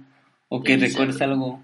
O 0.49 0.63
que 0.63 0.77
recuerdes 0.77 1.21
algo. 1.21 1.63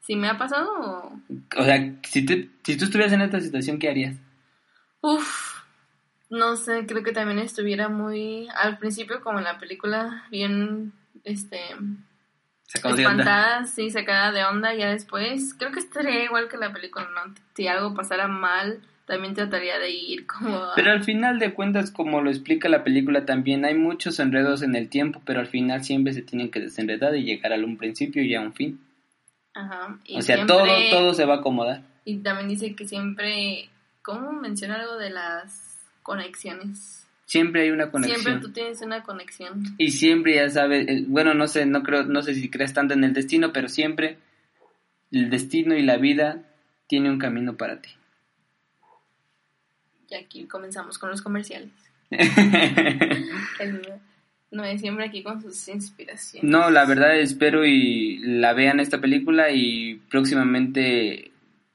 ¿Sí 0.00 0.16
me 0.16 0.28
ha 0.28 0.38
pasado 0.38 0.68
o...? 0.80 1.20
O 1.58 1.64
sea, 1.64 1.94
si, 2.02 2.24
te, 2.24 2.48
si 2.64 2.76
tú 2.76 2.84
estuvieras 2.84 3.12
en 3.12 3.22
esta 3.22 3.40
situación, 3.40 3.78
¿qué 3.78 3.88
harías? 3.88 4.16
Uf, 5.00 5.62
no 6.30 6.56
sé, 6.56 6.86
creo 6.86 7.02
que 7.02 7.12
también 7.12 7.38
estuviera 7.38 7.88
muy, 7.88 8.48
al 8.54 8.78
principio 8.78 9.22
como 9.22 9.38
en 9.38 9.44
la 9.44 9.58
película, 9.58 10.24
bien, 10.30 10.92
este. 11.24 11.58
Espantada, 12.74 13.64
sí, 13.64 13.90
sacada 13.90 14.32
de 14.32 14.44
onda, 14.44 14.74
ya 14.74 14.90
después, 14.90 15.54
creo 15.54 15.72
que 15.72 15.80
estaría 15.80 16.24
igual 16.24 16.48
que 16.48 16.56
la 16.56 16.72
película, 16.72 17.06
¿no? 17.14 17.34
Si 17.54 17.66
algo 17.66 17.94
pasara 17.94 18.28
mal, 18.28 18.80
también 19.06 19.34
trataría 19.34 19.78
de 19.78 19.90
ir 19.90 20.26
como... 20.26 20.56
a- 20.56 20.74
Pero 20.74 20.92
al 20.92 21.02
final 21.02 21.38
de 21.38 21.54
cuentas, 21.54 21.90
como 21.90 22.20
lo 22.20 22.30
explica 22.30 22.68
la 22.68 22.84
película 22.84 23.24
también, 23.24 23.64
hay 23.64 23.74
muchos 23.74 24.18
enredos 24.20 24.62
en 24.62 24.74
el 24.76 24.88
tiempo, 24.90 25.22
pero 25.24 25.40
al 25.40 25.46
final 25.46 25.82
siempre 25.82 26.12
se 26.12 26.22
tienen 26.22 26.50
que 26.50 26.60
desenredar 26.60 27.16
y 27.16 27.24
llegar 27.24 27.52
a 27.52 27.56
un 27.56 27.78
principio 27.78 28.22
y 28.22 28.34
a 28.34 28.40
un 28.42 28.52
fin. 28.52 28.80
Ajá, 29.54 29.98
y 30.04 30.18
O 30.18 30.22
sea, 30.22 30.36
siempre- 30.36 30.54
todo, 30.56 30.66
todo 30.90 31.14
se 31.14 31.24
va 31.24 31.34
a 31.34 31.38
acomodar. 31.38 31.80
Y 32.04 32.18
también 32.18 32.48
dice 32.48 32.74
que 32.76 32.86
siempre, 32.86 33.70
¿cómo 34.02 34.32
menciona 34.32 34.76
algo 34.76 34.96
de 34.98 35.10
las 35.10 35.86
conexiones? 36.02 36.97
Siempre 37.28 37.60
hay 37.60 37.70
una 37.70 37.90
conexión. 37.90 38.22
Siempre 38.22 38.40
tú 38.40 38.52
tienes 38.54 38.80
una 38.80 39.02
conexión. 39.02 39.62
Y 39.76 39.90
siempre 39.90 40.36
ya 40.36 40.48
sabes, 40.48 41.06
bueno, 41.08 41.34
no 41.34 41.46
sé, 41.46 41.66
no 41.66 41.82
creo, 41.82 42.04
no 42.04 42.22
sé 42.22 42.34
si 42.34 42.48
crees 42.48 42.72
tanto 42.72 42.94
en 42.94 43.04
el 43.04 43.12
destino, 43.12 43.52
pero 43.52 43.68
siempre 43.68 44.16
el 45.12 45.28
destino 45.28 45.76
y 45.76 45.82
la 45.82 45.98
vida 45.98 46.42
tiene 46.86 47.10
un 47.10 47.18
camino 47.18 47.54
para 47.58 47.82
ti. 47.82 47.90
Y 50.08 50.14
aquí 50.14 50.46
comenzamos 50.46 50.96
con 50.96 51.10
los 51.10 51.20
comerciales. 51.20 51.70
El 52.10 53.82
no 54.50 54.64
es 54.64 54.80
siempre 54.80 55.04
aquí 55.04 55.22
con 55.22 55.42
sus 55.42 55.68
inspiraciones. 55.68 56.50
no, 56.50 56.70
la 56.70 56.86
verdad 56.86 57.14
espero 57.20 57.66
y 57.66 58.16
la 58.20 58.54
vean 58.54 58.80
esta 58.80 59.02
película 59.02 59.50
y 59.50 59.96
próximamente 60.08 61.30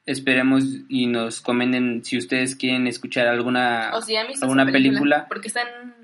esperemos 0.06 0.64
y 0.88 1.06
nos 1.06 1.40
comenten 1.40 2.04
si 2.04 2.18
ustedes 2.18 2.56
quieren 2.56 2.86
escuchar 2.86 3.26
alguna 3.26 3.90
O 3.94 4.02
si 4.02 4.16
alguna 4.16 4.66
película. 4.66 5.26
Porque 5.28 5.48
está 5.48 5.62
en 5.62 5.94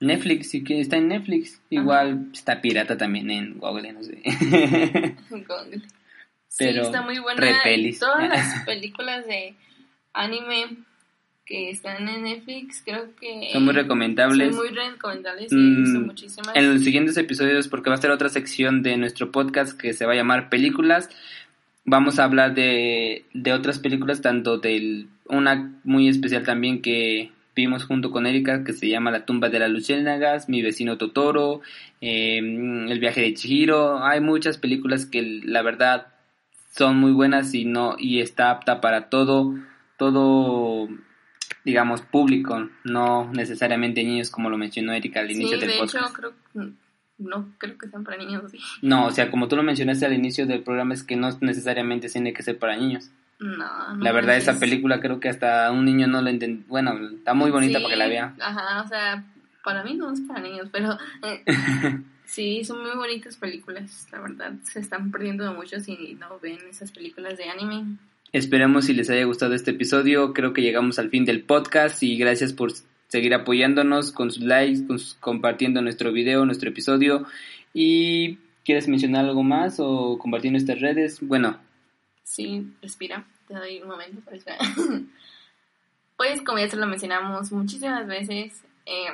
Netflix, 0.00 0.50
si 0.50 0.64
que 0.64 0.80
está 0.80 0.96
en 0.96 1.08
Netflix, 1.08 1.60
igual 1.70 2.28
está 2.32 2.60
pirata 2.60 2.96
también 2.96 3.30
en 3.30 3.58
Google, 3.58 3.92
no 3.92 4.02
sé. 4.02 4.22
Google. 5.30 5.82
Pero 6.58 6.82
sí, 6.82 6.86
está 6.86 7.02
muy 7.02 7.18
buena. 7.18 7.40
repelis. 7.40 7.98
Todas 7.98 8.28
las 8.28 8.60
películas 8.66 9.26
de 9.26 9.54
anime 10.12 10.78
que 11.50 11.70
están 11.70 12.08
en 12.08 12.22
Netflix, 12.22 12.80
creo 12.84 13.14
que... 13.16 13.50
Son 13.52 13.64
muy 13.64 13.74
recomendables. 13.74 14.54
Son 14.54 14.64
muy 14.64 14.68
recomendables 14.68 15.50
y 15.50 15.76
visto 15.76 15.98
Mm, 15.98 16.06
muchísimas. 16.06 16.54
En 16.54 16.72
los 16.72 16.84
siguientes 16.84 17.16
episodios, 17.16 17.66
porque 17.66 17.90
va 17.90 17.96
a 17.96 18.00
ser 18.00 18.12
otra 18.12 18.28
sección 18.28 18.82
de 18.82 18.96
nuestro 18.96 19.32
podcast 19.32 19.76
que 19.76 19.92
se 19.92 20.06
va 20.06 20.12
a 20.12 20.14
llamar 20.14 20.48
Películas, 20.48 21.10
vamos 21.90 22.18
a 22.18 22.24
hablar 22.24 22.54
de, 22.54 23.24
de 23.34 23.52
otras 23.52 23.78
películas, 23.80 24.22
tanto 24.22 24.58
de 24.58 25.06
una 25.26 25.72
muy 25.84 26.08
especial 26.08 26.44
también 26.44 26.80
que 26.82 27.32
vimos 27.56 27.84
junto 27.84 28.10
con 28.10 28.26
Erika, 28.26 28.62
que 28.64 28.72
se 28.72 28.88
llama 28.88 29.10
La 29.10 29.26
tumba 29.26 29.48
de 29.48 29.58
las 29.58 29.70
luciérnagas, 29.70 30.48
Mi 30.48 30.62
vecino 30.62 30.96
Totoro, 30.98 31.60
eh, 32.00 32.38
El 32.38 32.98
viaje 33.00 33.20
de 33.22 33.34
Chihiro. 33.34 34.02
Hay 34.04 34.20
muchas 34.20 34.56
películas 34.56 35.04
que 35.04 35.40
la 35.44 35.62
verdad 35.62 36.06
son 36.70 36.96
muy 36.96 37.10
buenas 37.12 37.52
y 37.54 37.64
no 37.64 37.96
y 37.98 38.20
está 38.20 38.50
apta 38.50 38.80
para 38.80 39.08
todo 39.10 39.54
todo 39.96 40.88
digamos 41.64 42.00
público, 42.02 42.70
no 42.84 43.30
necesariamente 43.32 44.04
niños 44.04 44.30
como 44.30 44.48
lo 44.48 44.56
mencionó 44.56 44.92
Erika 44.92 45.20
al 45.20 45.26
Sí, 45.28 45.34
inicio 45.34 45.58
del 45.58 45.68
de 45.70 45.76
podcast. 45.76 46.06
hecho, 46.06 46.14
creo, 46.14 46.72
no 47.20 47.48
creo 47.58 47.78
que 47.78 47.88
sean 47.88 48.04
para 48.04 48.16
niños. 48.16 48.50
sí. 48.50 48.58
No, 48.82 49.06
o 49.06 49.10
sea, 49.10 49.30
como 49.30 49.48
tú 49.48 49.56
lo 49.56 49.62
mencionaste 49.62 50.06
al 50.06 50.14
inicio 50.14 50.46
del 50.46 50.62
programa, 50.62 50.94
es 50.94 51.02
que 51.02 51.16
no 51.16 51.30
necesariamente 51.40 52.08
tiene 52.08 52.32
que 52.32 52.42
ser 52.42 52.58
para 52.58 52.76
niños. 52.76 53.10
No, 53.38 53.94
no 53.94 54.04
la 54.04 54.12
verdad, 54.12 54.36
esa 54.36 54.58
película 54.58 55.00
creo 55.00 55.18
que 55.18 55.30
hasta 55.30 55.70
un 55.72 55.84
niño 55.84 56.06
no 56.06 56.20
lo 56.20 56.28
entiende. 56.28 56.62
Bueno, 56.68 56.92
está 57.16 57.32
muy 57.32 57.50
bonita 57.50 57.78
Sí, 57.78 57.84
para 57.84 57.94
que 57.94 57.98
la 57.98 58.08
vea. 58.08 58.34
Ajá, 58.38 58.82
o 58.82 58.88
sea, 58.88 59.24
para 59.64 59.82
mí 59.82 59.94
no 59.94 60.12
es 60.12 60.20
para 60.20 60.40
niños, 60.40 60.68
pero 60.70 60.98
eh, 61.22 61.42
sí, 62.26 62.64
son 62.64 62.82
muy 62.82 62.94
bonitas 62.94 63.36
películas, 63.36 64.06
la 64.12 64.20
verdad. 64.20 64.52
Se 64.64 64.80
están 64.80 65.10
perdiendo 65.10 65.44
de 65.44 65.50
mucho 65.50 65.80
si 65.80 66.14
no 66.20 66.38
ven 66.40 66.58
esas 66.68 66.92
películas 66.92 67.38
de 67.38 67.48
anime. 67.48 67.96
Esperemos 68.32 68.84
si 68.84 68.94
les 68.94 69.10
haya 69.10 69.24
gustado 69.24 69.54
este 69.54 69.72
episodio. 69.72 70.32
Creo 70.34 70.52
que 70.52 70.62
llegamos 70.62 70.98
al 70.98 71.10
fin 71.10 71.24
del 71.24 71.42
podcast 71.42 72.02
y 72.02 72.16
gracias 72.16 72.52
por 72.52 72.72
seguir 73.10 73.34
apoyándonos 73.34 74.12
con 74.12 74.30
sus 74.30 74.42
likes, 74.42 74.86
con 74.86 74.98
sus- 74.98 75.14
compartiendo 75.14 75.82
nuestro 75.82 76.10
video, 76.12 76.46
nuestro 76.46 76.70
episodio. 76.70 77.26
Y 77.74 78.38
¿quieres 78.64 78.88
mencionar 78.88 79.24
algo 79.26 79.42
más 79.42 79.76
o 79.78 80.16
compartir 80.18 80.52
nuestras 80.52 80.80
redes? 80.80 81.18
Bueno, 81.20 81.58
Sí, 82.22 82.72
respira, 82.80 83.26
te 83.48 83.54
doy 83.54 83.82
un 83.82 83.88
momento 83.88 84.20
para 84.20 84.36
respirar. 84.36 84.58
Pues, 86.16 86.42
como 86.42 86.58
ya 86.58 86.68
se 86.68 86.76
lo 86.76 86.86
mencionamos 86.86 87.50
muchísimas 87.50 88.06
veces, 88.06 88.62
eh, 88.84 89.06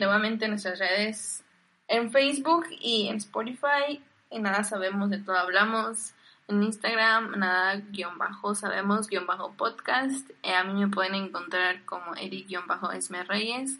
nuevamente 0.00 0.46
en 0.46 0.52
nuestras 0.52 0.78
redes, 0.78 1.44
en 1.86 2.10
Facebook 2.10 2.64
y 2.80 3.08
en 3.08 3.16
Spotify, 3.16 4.00
en 4.30 4.42
nada 4.42 4.64
sabemos 4.64 5.10
de 5.10 5.18
todo 5.18 5.36
hablamos. 5.36 6.12
En 6.48 6.62
Instagram, 6.62 7.38
nada 7.38 7.82
guion 7.90 8.18
bajo 8.18 8.54
sabemos 8.54 9.08
guion 9.08 9.26
bajo 9.26 9.52
podcast. 9.54 10.30
Eh, 10.44 10.54
a 10.54 10.62
mí 10.62 10.74
me 10.74 10.88
pueden 10.88 11.14
encontrar 11.16 11.84
como 11.84 12.14
Eri 12.14 12.44
guion 12.44 12.66
bajo 12.66 12.92
Esme 12.92 13.24
Reyes 13.24 13.78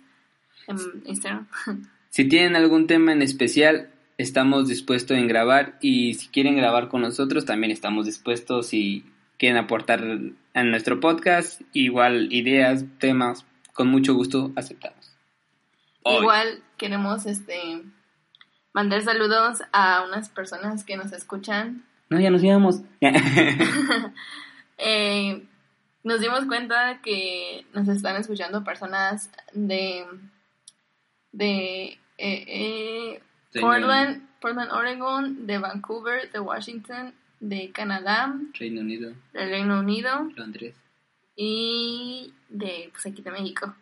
en 0.66 0.79
Instagram. 1.05 1.46
Si 2.09 2.26
tienen 2.26 2.57
algún 2.57 2.87
tema 2.87 3.12
en 3.12 3.20
especial, 3.20 3.90
estamos 4.16 4.68
dispuestos 4.68 5.18
en 5.18 5.29
grabar 5.29 5.76
y 5.83 6.14
si 6.14 6.29
quieren 6.29 6.57
grabar 6.57 6.88
con 6.88 7.02
nosotros, 7.02 7.44
también 7.44 7.70
estamos 7.70 8.07
dispuestos 8.07 8.72
y 8.72 9.05
quieren 9.37 9.59
aportar 9.59 10.02
a 10.55 10.62
nuestro 10.62 10.98
podcast, 10.98 11.61
igual 11.74 12.33
ideas, 12.33 12.87
temas, 12.98 13.44
con 13.74 13.88
mucho 13.88 14.14
gusto 14.14 14.50
aceptamos. 14.57 15.14
Hoy. 16.05 16.22
Igual 16.22 16.62
queremos 16.79 17.26
este 17.26 17.83
mandar 18.72 19.02
saludos 19.02 19.59
a 19.72 20.02
unas 20.09 20.31
personas 20.31 20.85
que 20.85 20.96
nos 20.96 21.12
escuchan. 21.12 21.85
No, 22.09 22.21
ya 22.21 22.31
nos 22.31 22.42
íbamos. 22.42 22.83
Eh, 24.79 25.42
nos 26.05 26.21
dimos 26.21 26.45
cuenta 26.45 27.01
que 27.03 27.64
nos 27.73 27.88
están 27.88 28.16
escuchando 28.16 28.62
personas 28.62 29.31
de 29.55 30.05
de 31.33 31.99
eh, 32.19 32.45
eh, 32.47 33.23
Portland, 33.59 34.23
Portland, 34.40 34.71
Oregon, 34.71 35.47
de 35.47 35.57
Vancouver, 35.57 36.31
de 36.31 36.40
Washington, 36.40 37.14
de 37.40 37.71
Canadá, 37.71 38.38
Reino 38.53 38.83
Unido, 38.83 39.14
del 39.33 39.49
Reino 39.49 39.81
Unido 39.81 40.29
Londres. 40.37 40.75
y 41.37 42.35
de 42.51 42.90
pues 42.92 43.07
aquí 43.07 43.23
de 43.23 43.31
México. 43.31 43.75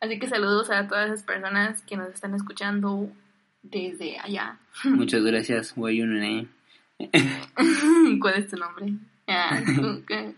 Así 0.00 0.18
que 0.18 0.28
saludos 0.28 0.68
a 0.70 0.86
todas 0.86 1.10
esas 1.10 1.22
personas 1.22 1.80
que 1.82 1.96
nos 1.96 2.08
están 2.08 2.34
escuchando 2.34 3.08
desde 3.62 4.18
allá. 4.18 4.58
Muchas 4.84 5.22
gracias, 5.22 5.76
name? 5.76 6.48
¿Cuál 8.20 8.34
es 8.34 8.48
tu 8.48 8.56
nombre? 8.56 8.92
Ah. 9.26 9.60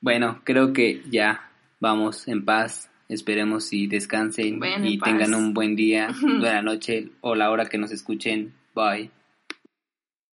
Bueno, 0.00 0.40
creo 0.42 0.72
que 0.72 1.00
ya 1.10 1.48
vamos 1.78 2.26
en 2.26 2.44
paz. 2.44 2.90
Esperemos 3.08 3.72
y 3.72 3.86
descansen 3.86 4.58
Bueno, 4.58 4.84
y 4.84 4.98
paz. 4.98 5.10
tengan 5.10 5.34
un 5.34 5.54
buen 5.54 5.76
día, 5.76 6.08
buena 6.20 6.60
noche 6.60 7.10
o 7.20 7.36
la 7.36 7.50
hora 7.50 7.66
que 7.66 7.78
nos 7.78 7.92
escuchen. 7.92 8.52
Bye. 8.74 9.10